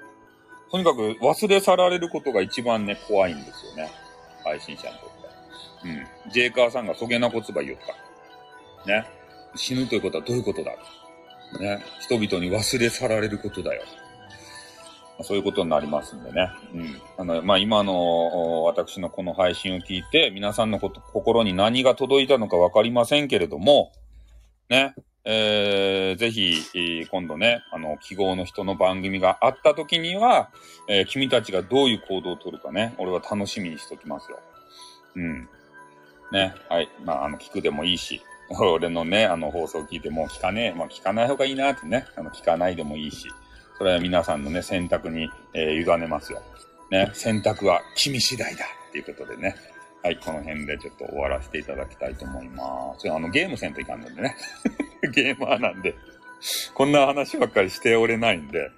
[0.70, 3.90] とにかく忘れ去られることが一番ね、怖いんですよね。
[4.42, 5.10] 配信者にとっ
[5.82, 5.88] て。
[5.88, 6.32] うん。
[6.32, 7.78] ジェイカーさんがそげな言葉言っ
[8.84, 8.90] た。
[8.90, 9.06] ね。
[9.54, 10.72] 死ぬということはどういうことだ
[11.60, 11.84] ね。
[12.00, 13.82] 人々に忘れ去られることだよ。
[15.22, 16.50] そういうことになりますんでね。
[16.74, 17.00] うん。
[17.18, 23.92] あの、まあ、今の、私のこの配信を聞いて、皆さんのこと、心に何が届いたのかわかりませんけれども、
[24.68, 24.94] ね。
[25.24, 30.50] えー、ぜひ、えー今度ね、あの、記号の人の番組があった時には、
[30.88, 34.40] えー君たちがどういう行動をとるかね、俺は楽しみにしときますよ。
[35.14, 35.48] うん。
[36.32, 36.88] ね、はい。
[37.04, 38.20] まあ、あの、聞くでもいいし、
[38.50, 43.28] 俺のね、あの、放送を聞いても聞かねえ、まあ、聞かない方がいいなってね、あの、聞かないでもいいし、
[43.82, 46.40] それは皆さんのね、選択に、えー委ねますよ。
[46.92, 49.56] ね、選択は君次第だっていうことでね。
[50.04, 53.10] はい、この辺でちょっと終わらせていただきたいと思います。
[53.10, 54.36] あの、ゲームせんといかんのでね。
[55.12, 55.96] ゲーマーなんで、
[56.74, 58.70] こんな話ばっかりしておれないんで。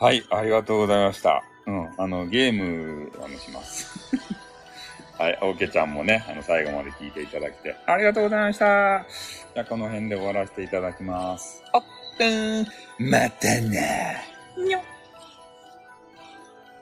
[0.00, 1.44] はい、ありがとうございました。
[1.66, 4.16] うん、あの、ゲーム、あの、します。
[5.18, 9.06] はい、オーケちゃんもね、あの、最後まで聞いていただきて、ありがとうございました。
[9.54, 11.62] じゃあ、この辺で終わらせていただきます。
[11.72, 11.82] あっ、
[12.98, 14.31] またな。
[14.56, 14.82] にょっ